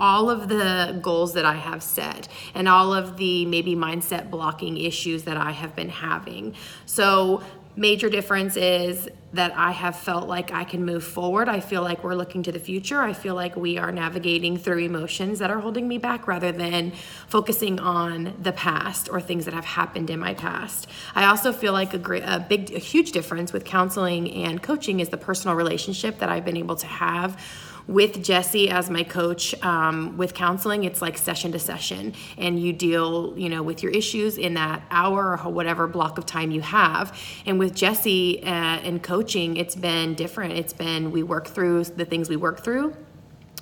all 0.01 0.31
of 0.31 0.49
the 0.49 0.99
goals 1.03 1.35
that 1.35 1.45
I 1.45 1.55
have 1.55 1.83
set 1.83 2.27
and 2.55 2.67
all 2.67 2.95
of 2.95 3.19
the 3.19 3.45
maybe 3.45 3.77
mindset 3.77 4.31
blocking 4.31 4.79
issues 4.79 5.25
that 5.25 5.37
I 5.37 5.51
have 5.51 5.77
been 5.77 5.91
having. 5.91 6.55
So, 6.87 7.43
major 7.81 8.11
difference 8.11 8.59
is 8.59 9.09
that 9.33 9.57
I 9.57 9.71
have 9.71 9.99
felt 9.99 10.29
like 10.29 10.53
I 10.53 10.65
can 10.65 10.85
move 10.85 11.03
forward. 11.03 11.49
I 11.49 11.61
feel 11.61 11.83
like 11.83 12.05
we're 12.05 12.15
looking 12.15 12.43
to 12.43 12.53
the 12.53 12.59
future. 12.59 13.01
I 13.01 13.15
feel 13.15 13.35
like 13.35 13.57
we 13.57 13.79
are 13.79 13.91
navigating 13.91 14.59
through 14.59 14.81
emotions 14.81 15.39
that 15.39 15.51
are 15.51 15.61
holding 15.61 15.89
me 15.89 15.97
back 15.97 16.29
rather 16.29 16.53
than 16.53 16.93
focusing 17.27 17.81
on 17.81 18.35
the 18.43 18.53
past 18.53 19.09
or 19.09 19.19
things 19.19 19.47
that 19.47 19.55
have 19.55 19.65
happened 19.65 20.11
in 20.11 20.21
my 20.21 20.35
past. 20.35 20.89
I 21.15 21.25
also 21.25 21.55
feel 21.55 21.73
like 21.73 21.95
a 21.95 21.99
great 21.99 22.23
a 22.23 22.45
big 22.47 22.71
a 22.73 22.79
huge 22.79 23.13
difference 23.13 23.51
with 23.51 23.65
counseling 23.65 24.31
and 24.31 24.63
coaching 24.63 25.01
is 25.01 25.09
the 25.09 25.17
personal 25.17 25.57
relationship 25.57 26.19
that 26.19 26.29
I've 26.29 26.45
been 26.45 26.59
able 26.59 26.77
to 26.77 26.87
have 26.87 27.43
with 27.91 28.23
Jesse 28.23 28.71
as 28.71 28.89
my 28.89 29.03
coach 29.03 29.53
um, 29.65 30.17
with 30.17 30.33
counseling, 30.33 30.85
it's 30.85 31.03
like 31.03 31.19
session 31.19 31.51
to 31.53 31.59
session, 31.59 32.15
and 32.39 32.59
you 32.63 32.73
deal, 32.73 33.35
you 33.37 33.49
know, 33.49 33.65
with 33.65 33.83
your 33.83 33.91
issues 33.91 34.39
in 34.39 34.55
that 34.55 34.83
hour 34.93 35.41
or 35.45 35.53
whatever 35.53 35.89
block 35.89 36.17
of 36.17 36.25
time 36.25 36.53
you 36.53 36.61
have. 36.61 37.19
And 37.47 37.59
with 37.59 37.75
Jesse 37.75 38.43
uh, 38.45 38.47
and 38.47 39.03
coaching, 39.03 39.57
it's 39.57 39.75
been 39.75 40.15
different. 40.15 40.55
It's 40.55 40.73
been 40.73 41.11
we 41.11 41.25
work 41.25 41.49
through 41.49 41.85
the 41.85 42.05
things 42.05 42.29
we 42.29 42.37
work 42.37 42.63
through 42.63 42.97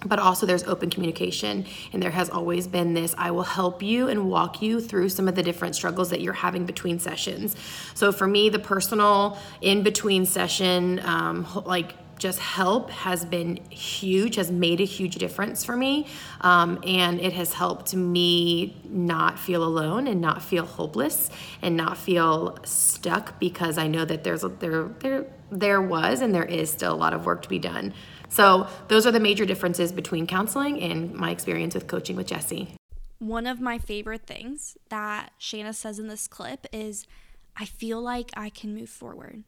but 0.06 0.20
also 0.20 0.46
there's 0.46 0.62
open 0.64 0.88
communication 0.90 1.66
and 1.92 2.00
there 2.00 2.12
has 2.12 2.30
always 2.30 2.68
been 2.68 2.94
this 2.94 3.16
i 3.18 3.32
will 3.32 3.42
help 3.42 3.82
you 3.82 4.06
and 4.06 4.30
walk 4.30 4.62
you 4.62 4.80
through 4.80 5.08
some 5.08 5.26
of 5.26 5.34
the 5.34 5.42
different 5.42 5.74
struggles 5.74 6.10
that 6.10 6.20
you're 6.20 6.32
having 6.32 6.64
between 6.64 7.00
sessions 7.00 7.56
so 7.94 8.12
for 8.12 8.28
me 8.28 8.48
the 8.48 8.60
personal 8.60 9.36
in 9.60 9.82
between 9.82 10.24
session 10.24 11.00
um, 11.00 11.44
like 11.66 11.94
just 12.18 12.38
help 12.38 12.90
has 12.90 13.24
been 13.24 13.56
huge, 13.70 14.36
has 14.36 14.50
made 14.50 14.80
a 14.80 14.84
huge 14.84 15.16
difference 15.16 15.64
for 15.64 15.76
me. 15.76 16.06
Um, 16.40 16.80
and 16.84 17.20
it 17.20 17.32
has 17.32 17.52
helped 17.52 17.94
me 17.94 18.76
not 18.84 19.38
feel 19.38 19.64
alone 19.64 20.06
and 20.06 20.20
not 20.20 20.42
feel 20.42 20.66
hopeless 20.66 21.30
and 21.62 21.76
not 21.76 21.96
feel 21.96 22.58
stuck 22.64 23.38
because 23.38 23.78
I 23.78 23.86
know 23.86 24.04
that 24.04 24.24
there's 24.24 24.44
a, 24.44 24.48
there, 24.48 24.88
there, 25.00 25.26
there 25.50 25.82
was 25.82 26.20
and 26.20 26.34
there 26.34 26.44
is 26.44 26.70
still 26.70 26.92
a 26.92 26.96
lot 26.96 27.14
of 27.14 27.24
work 27.26 27.42
to 27.42 27.48
be 27.48 27.58
done. 27.58 27.94
So, 28.30 28.68
those 28.88 29.06
are 29.06 29.10
the 29.10 29.20
major 29.20 29.46
differences 29.46 29.90
between 29.90 30.26
counseling 30.26 30.82
and 30.82 31.14
my 31.14 31.30
experience 31.30 31.74
with 31.74 31.86
coaching 31.86 32.14
with 32.14 32.26
Jesse. 32.26 32.68
One 33.20 33.46
of 33.46 33.60
my 33.60 33.78
favorite 33.78 34.26
things 34.26 34.76
that 34.90 35.32
Shanna 35.38 35.72
says 35.72 35.98
in 35.98 36.08
this 36.08 36.28
clip 36.28 36.66
is, 36.72 37.06
I 37.56 37.64
feel 37.64 38.00
like 38.00 38.30
I 38.36 38.50
can 38.50 38.74
move 38.74 38.90
forward. 38.90 39.44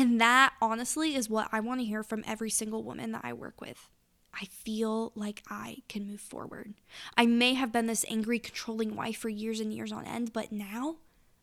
And 0.00 0.18
that 0.18 0.54
honestly 0.62 1.14
is 1.14 1.28
what 1.28 1.50
I 1.52 1.60
want 1.60 1.80
to 1.80 1.86
hear 1.86 2.02
from 2.02 2.24
every 2.26 2.48
single 2.48 2.82
woman 2.82 3.12
that 3.12 3.20
I 3.22 3.34
work 3.34 3.60
with. 3.60 3.90
I 4.32 4.46
feel 4.46 5.12
like 5.14 5.42
I 5.50 5.82
can 5.90 6.06
move 6.06 6.22
forward. 6.22 6.72
I 7.18 7.26
may 7.26 7.52
have 7.52 7.70
been 7.70 7.84
this 7.84 8.06
angry, 8.08 8.38
controlling 8.38 8.96
wife 8.96 9.18
for 9.18 9.28
years 9.28 9.60
and 9.60 9.74
years 9.74 9.92
on 9.92 10.06
end, 10.06 10.32
but 10.32 10.52
now 10.52 10.96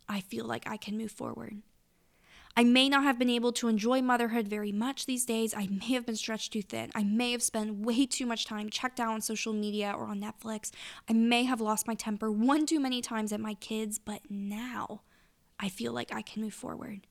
I 0.09 0.21
feel 0.21 0.43
like 0.43 0.67
I 0.67 0.75
can 0.75 0.97
move 0.97 1.11
forward. 1.11 1.61
I 2.55 2.63
may 2.63 2.89
not 2.89 3.03
have 3.03 3.19
been 3.19 3.29
able 3.29 3.51
to 3.51 3.67
enjoy 3.67 4.01
motherhood 4.01 4.47
very 4.47 4.71
much 4.71 5.05
these 5.05 5.23
days. 5.23 5.53
I 5.53 5.67
may 5.67 5.93
have 5.93 6.07
been 6.07 6.15
stretched 6.15 6.53
too 6.53 6.63
thin. 6.63 6.89
I 6.95 7.03
may 7.03 7.33
have 7.33 7.43
spent 7.43 7.77
way 7.77 8.07
too 8.07 8.25
much 8.25 8.47
time 8.47 8.71
checked 8.71 8.99
out 8.99 9.13
on 9.13 9.21
social 9.21 9.53
media 9.53 9.93
or 9.95 10.07
on 10.07 10.19
Netflix. 10.19 10.71
I 11.07 11.13
may 11.13 11.43
have 11.43 11.61
lost 11.61 11.85
my 11.85 11.93
temper 11.93 12.31
one 12.31 12.65
too 12.65 12.79
many 12.79 13.01
times 13.01 13.31
at 13.31 13.39
my 13.39 13.53
kids, 13.53 13.99
but 13.99 14.21
now 14.31 15.01
I 15.59 15.69
feel 15.69 15.93
like 15.93 16.11
I 16.11 16.23
can 16.23 16.41
move 16.41 16.55
forward. 16.55 17.05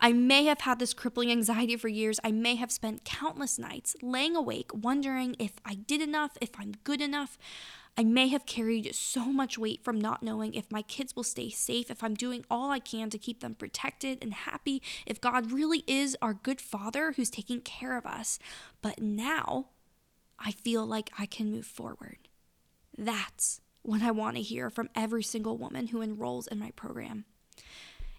I 0.00 0.12
may 0.12 0.44
have 0.44 0.60
had 0.60 0.78
this 0.78 0.94
crippling 0.94 1.30
anxiety 1.30 1.76
for 1.76 1.88
years. 1.88 2.20
I 2.22 2.32
may 2.32 2.54
have 2.56 2.70
spent 2.70 3.04
countless 3.04 3.58
nights 3.58 3.96
laying 4.02 4.36
awake, 4.36 4.70
wondering 4.72 5.34
if 5.38 5.52
I 5.64 5.74
did 5.74 6.00
enough, 6.00 6.38
if 6.40 6.50
I'm 6.58 6.74
good 6.84 7.00
enough. 7.00 7.38
I 7.96 8.04
may 8.04 8.28
have 8.28 8.46
carried 8.46 8.94
so 8.94 9.24
much 9.32 9.58
weight 9.58 9.82
from 9.82 10.00
not 10.00 10.22
knowing 10.22 10.54
if 10.54 10.70
my 10.70 10.82
kids 10.82 11.16
will 11.16 11.24
stay 11.24 11.50
safe, 11.50 11.90
if 11.90 12.04
I'm 12.04 12.14
doing 12.14 12.44
all 12.48 12.70
I 12.70 12.78
can 12.78 13.10
to 13.10 13.18
keep 13.18 13.40
them 13.40 13.56
protected 13.56 14.18
and 14.22 14.32
happy, 14.32 14.80
if 15.04 15.20
God 15.20 15.50
really 15.50 15.82
is 15.88 16.16
our 16.22 16.34
good 16.34 16.60
father 16.60 17.12
who's 17.12 17.28
taking 17.28 17.60
care 17.60 17.98
of 17.98 18.06
us. 18.06 18.38
But 18.82 19.02
now 19.02 19.70
I 20.38 20.52
feel 20.52 20.86
like 20.86 21.10
I 21.18 21.26
can 21.26 21.50
move 21.50 21.66
forward. 21.66 22.28
That's 22.96 23.60
what 23.82 24.02
I 24.02 24.12
want 24.12 24.36
to 24.36 24.42
hear 24.42 24.70
from 24.70 24.90
every 24.94 25.24
single 25.24 25.58
woman 25.58 25.88
who 25.88 26.00
enrolls 26.00 26.46
in 26.46 26.60
my 26.60 26.70
program. 26.72 27.24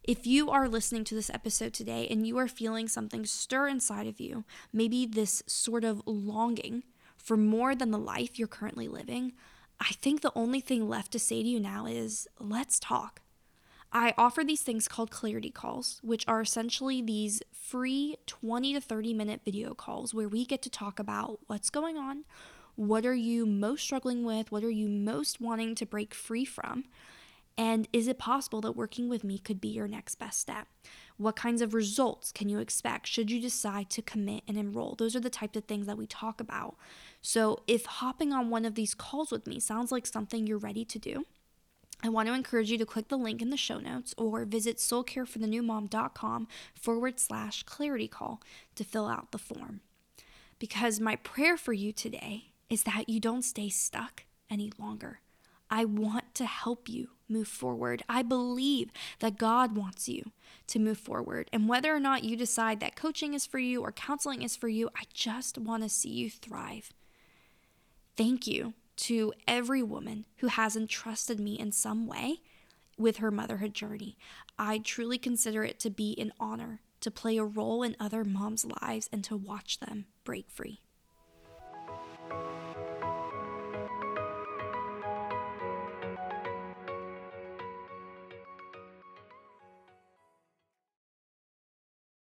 If 0.03 0.25
you 0.25 0.49
are 0.49 0.67
listening 0.67 1.03
to 1.05 1.15
this 1.15 1.29
episode 1.29 1.73
today 1.73 2.07
and 2.09 2.25
you 2.25 2.37
are 2.37 2.47
feeling 2.47 2.87
something 2.87 3.25
stir 3.25 3.67
inside 3.67 4.07
of 4.07 4.19
you, 4.19 4.45
maybe 4.71 5.05
this 5.05 5.43
sort 5.45 5.83
of 5.83 6.01
longing 6.05 6.83
for 7.17 7.35
more 7.35 7.75
than 7.75 7.91
the 7.91 7.99
life 7.99 8.39
you're 8.39 8.47
currently 8.47 8.87
living, 8.87 9.33
I 9.79 9.91
think 9.93 10.21
the 10.21 10.31
only 10.35 10.61
thing 10.61 10.87
left 10.89 11.11
to 11.11 11.19
say 11.19 11.43
to 11.43 11.47
you 11.47 11.59
now 11.59 11.85
is 11.85 12.27
let's 12.39 12.79
talk. 12.79 13.21
I 13.91 14.13
offer 14.17 14.43
these 14.43 14.61
things 14.61 14.87
called 14.87 15.11
clarity 15.11 15.49
calls, 15.49 15.99
which 16.03 16.23
are 16.27 16.41
essentially 16.41 17.01
these 17.01 17.41
free 17.51 18.17
20 18.27 18.73
to 18.73 18.81
30 18.81 19.13
minute 19.13 19.41
video 19.43 19.73
calls 19.73 20.13
where 20.13 20.29
we 20.29 20.45
get 20.45 20.61
to 20.61 20.69
talk 20.69 20.99
about 20.99 21.39
what's 21.47 21.69
going 21.69 21.97
on, 21.97 22.23
what 22.75 23.05
are 23.05 23.15
you 23.15 23.45
most 23.45 23.83
struggling 23.83 24.23
with, 24.23 24.51
what 24.51 24.63
are 24.63 24.69
you 24.69 24.87
most 24.87 25.41
wanting 25.41 25.75
to 25.75 25.85
break 25.85 26.13
free 26.13 26.45
from, 26.45 26.85
and 27.59 27.89
is 27.91 28.07
it 28.07 28.17
possible 28.17 28.61
that 28.61 28.77
working 28.77 29.09
with 29.09 29.25
me 29.25 29.37
could 29.37 29.59
be 29.59 29.67
your 29.67 29.89
next 29.89 30.15
best 30.15 30.39
step? 30.39 30.69
What 31.17 31.35
kinds 31.35 31.61
of 31.61 31.73
results 31.73 32.31
can 32.31 32.47
you 32.47 32.59
expect 32.59 33.05
should 33.05 33.29
you 33.29 33.41
decide 33.41 33.89
to 33.89 34.01
commit 34.01 34.43
and 34.47 34.55
enroll? 34.57 34.95
Those 34.95 35.13
are 35.13 35.19
the 35.19 35.29
types 35.29 35.57
of 35.57 35.65
things 35.65 35.85
that 35.85 35.97
we 35.97 36.07
talk 36.07 36.39
about. 36.39 36.77
So, 37.21 37.59
if 37.67 37.85
hopping 37.85 38.31
on 38.31 38.49
one 38.49 38.63
of 38.63 38.75
these 38.75 38.93
calls 38.93 39.29
with 39.29 39.45
me 39.45 39.59
sounds 39.59 39.91
like 39.91 40.07
something 40.07 40.47
you're 40.47 40.57
ready 40.57 40.85
to 40.85 40.97
do, 40.97 41.25
I 42.01 42.07
want 42.07 42.29
to 42.29 42.33
encourage 42.33 42.71
you 42.71 42.77
to 42.77 42.85
click 42.85 43.09
the 43.09 43.17
link 43.17 43.41
in 43.41 43.49
the 43.49 43.57
show 43.57 43.79
notes 43.79 44.15
or 44.17 44.45
visit 44.45 44.77
soulcareforthenewmom.com 44.77 46.47
forward 46.73 47.19
slash 47.19 47.63
clarity 47.63 48.07
call 48.07 48.41
to 48.75 48.85
fill 48.85 49.09
out 49.09 49.33
the 49.33 49.37
form. 49.37 49.81
Because 50.59 51.01
my 51.01 51.17
prayer 51.17 51.57
for 51.57 51.73
you 51.73 51.91
today 51.91 52.53
is 52.69 52.83
that 52.83 53.09
you 53.09 53.19
don't 53.19 53.41
stay 53.41 53.67
stuck 53.67 54.23
any 54.49 54.71
longer. 54.79 55.19
I 55.69 55.83
want 55.83 56.33
to 56.35 56.45
help 56.45 56.87
you 56.87 57.09
move 57.29 57.47
forward. 57.47 58.03
I 58.09 58.21
believe 58.21 58.91
that 59.19 59.37
God 59.37 59.75
wants 59.75 60.09
you 60.09 60.31
to 60.67 60.79
move 60.79 60.97
forward. 60.97 61.49
And 61.53 61.67
whether 61.67 61.93
or 61.93 61.99
not 61.99 62.23
you 62.23 62.35
decide 62.35 62.79
that 62.79 62.95
coaching 62.95 63.33
is 63.33 63.45
for 63.45 63.59
you 63.59 63.81
or 63.81 63.91
counseling 63.91 64.41
is 64.41 64.55
for 64.55 64.67
you, 64.67 64.89
I 64.95 65.03
just 65.13 65.57
want 65.57 65.83
to 65.83 65.89
see 65.89 66.09
you 66.09 66.29
thrive. 66.29 66.91
Thank 68.15 68.47
you 68.47 68.73
to 68.97 69.33
every 69.47 69.81
woman 69.81 70.25
who 70.37 70.47
has 70.47 70.75
entrusted 70.75 71.39
me 71.39 71.57
in 71.57 71.71
some 71.71 72.05
way 72.05 72.41
with 72.97 73.17
her 73.17 73.31
motherhood 73.31 73.73
journey. 73.73 74.17
I 74.57 74.79
truly 74.79 75.17
consider 75.17 75.63
it 75.63 75.79
to 75.79 75.89
be 75.89 76.15
an 76.19 76.33
honor 76.39 76.81
to 76.99 77.09
play 77.09 77.37
a 77.37 77.45
role 77.45 77.81
in 77.81 77.95
other 77.99 78.25
moms' 78.25 78.65
lives 78.81 79.09
and 79.11 79.23
to 79.23 79.37
watch 79.37 79.79
them 79.79 80.07
break 80.25 80.49
free. 80.49 80.81